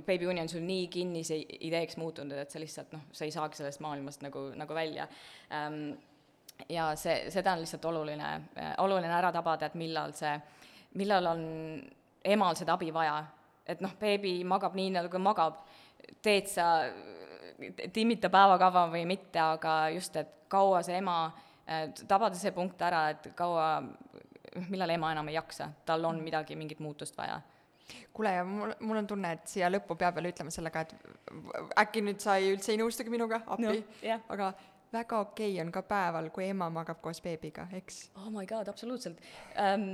[0.08, 3.84] beebiuni on sul nii kinnise ideeks muutunud, et sa lihtsalt noh, sa ei saagi sellest
[3.86, 5.08] maailmast nagu, nagu välja
[5.54, 5.94] ähm,.
[6.70, 10.34] ja see, seda on lihtsalt oluline äh,, oluline ära tabada, et millal see,
[10.98, 11.46] millal on
[12.24, 13.24] emal seda abi vaja.
[13.68, 15.62] et noh, beebi magab nii, nagu magab,
[16.22, 16.90] teed sa,
[17.94, 21.32] timmid ta päevakava või mitte, aga just, et kaua see ema
[22.08, 23.68] tabada see punkt ära, et kaua,
[24.70, 27.42] millal ema enam ei jaksa, tal on midagi, mingit muutust vaja
[28.14, 30.94] kuule, ja mul, mul on tunne, et siia lõppu peab veel ütlema selle ka, et
[31.84, 33.74] äkki nüüd sa ei üldse ei nõustugi minuga, appi no,,
[34.06, 34.22] yeah.
[34.34, 34.54] aga
[34.94, 38.06] väga okei okay on ka päeval, kui ema magab koos beebiga, eks?
[38.22, 39.20] oh my god, absoluutselt
[39.60, 39.88] um,.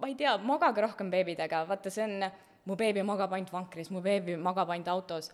[0.00, 2.28] ma ei tea, magage rohkem beebidega, vaata, see on,
[2.68, 5.32] mu beebi magab ainult vankris, mu beebi magab ainult autos,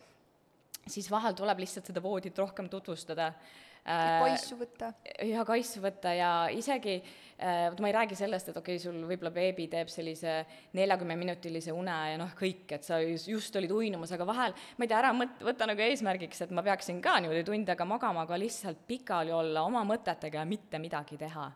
[0.87, 4.93] siis vahel tuleb lihtsalt seda voodit rohkem tutvustada Äh, kaisu võtta.
[5.25, 8.99] ja kaisu võtta ja isegi äh, vot ma ei räägi sellest, et okei okay,, sul
[9.09, 10.35] võib-olla beebi teeb sellise
[10.77, 14.99] neljakümneminutilise une ja noh, kõik, et sa just olid uinumas, aga vahel ma ei tea,
[15.01, 18.85] ära mõt-, võta nagu eesmärgiks, et ma peaksin ka niimoodi tund aega magama, aga lihtsalt
[18.89, 21.49] pikali olla oma mõtetega ja mitte midagi teha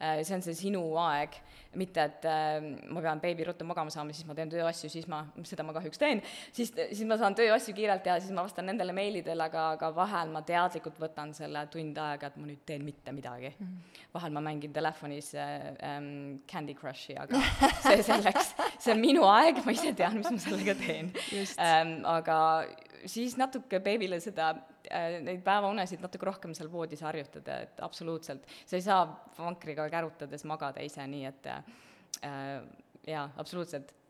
[0.00, 1.36] Äh, see on see sinu aeg,
[1.78, 5.20] mitte et äh, ma pean beebi ruttu magama saama, siis ma teen tööasju, siis ma,
[5.46, 6.22] seda ma kahjuks teen,
[6.54, 10.32] siis, siis ma saan tööasju kiirelt teha, siis ma vastan nendele meilidele, aga, aga vahel
[10.34, 13.54] ma teadlikult võtan selle tund aega, et ma nüüd teen mitte midagi.
[13.54, 14.02] -hmm.
[14.14, 17.40] vahel ma mängin telefonis äh, ähm, Candy Crushi, aga
[17.82, 21.10] see selleks, see on minu aeg, ma ise tean, mis ma sellega teen.
[21.62, 22.38] Ähm, aga
[23.10, 24.52] siis natuke beebile seda
[24.90, 29.04] äh,, neid päevaunesid natuke rohkem seal voodis harjutada, et absoluutselt, sa ei saa
[29.38, 31.60] vankriga kärutades magada ise, nii et äh,
[33.08, 33.92] jaa, absoluutselt.
[33.92, 34.03] Äh,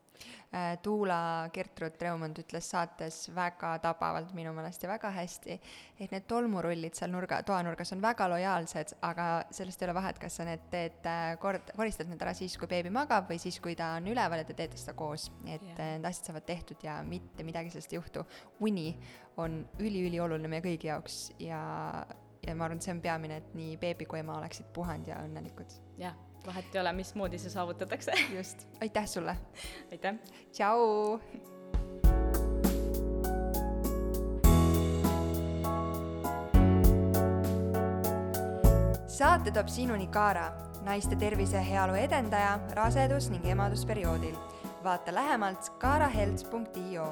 [0.82, 5.56] Tuula Gertrud Reumond ütles saates väga tabavalt minu meelest ja väga hästi,
[5.98, 10.38] et need tolmurullid seal nurga, toanurgas on väga lojaalsed, aga sellest ei ole vahet, kas
[10.38, 13.74] sa need teed äh, kord, koristad need ära siis, kui beebi magab või siis, kui
[13.78, 15.26] ta on üleval ja te teete seda koos.
[15.42, 15.80] et yeah.
[15.96, 18.22] need asjad saavad tehtud ja mitte midagi sellest ei juhtu.
[18.62, 18.92] uni
[19.42, 21.58] on üliülioluline meie kõigi jaoks ja,
[22.46, 25.18] ja ma arvan, et see on peamine, et nii beebi kui ema oleksid puhanud ja
[25.26, 25.74] õnnelikud.
[25.98, 26.14] jah
[26.46, 28.12] vahet ei ole, mismoodi see saavutatakse.
[28.34, 29.36] just, aitäh sulle.
[29.92, 30.14] aitäh.
[30.52, 31.20] tšau.
[39.06, 40.52] saate toob sinuni Kaara,
[40.82, 44.34] naiste tervise ja heaolu edendaja rasedus- ning emadusperioodil.
[44.84, 47.06] vaata lähemalt kaarahelts.io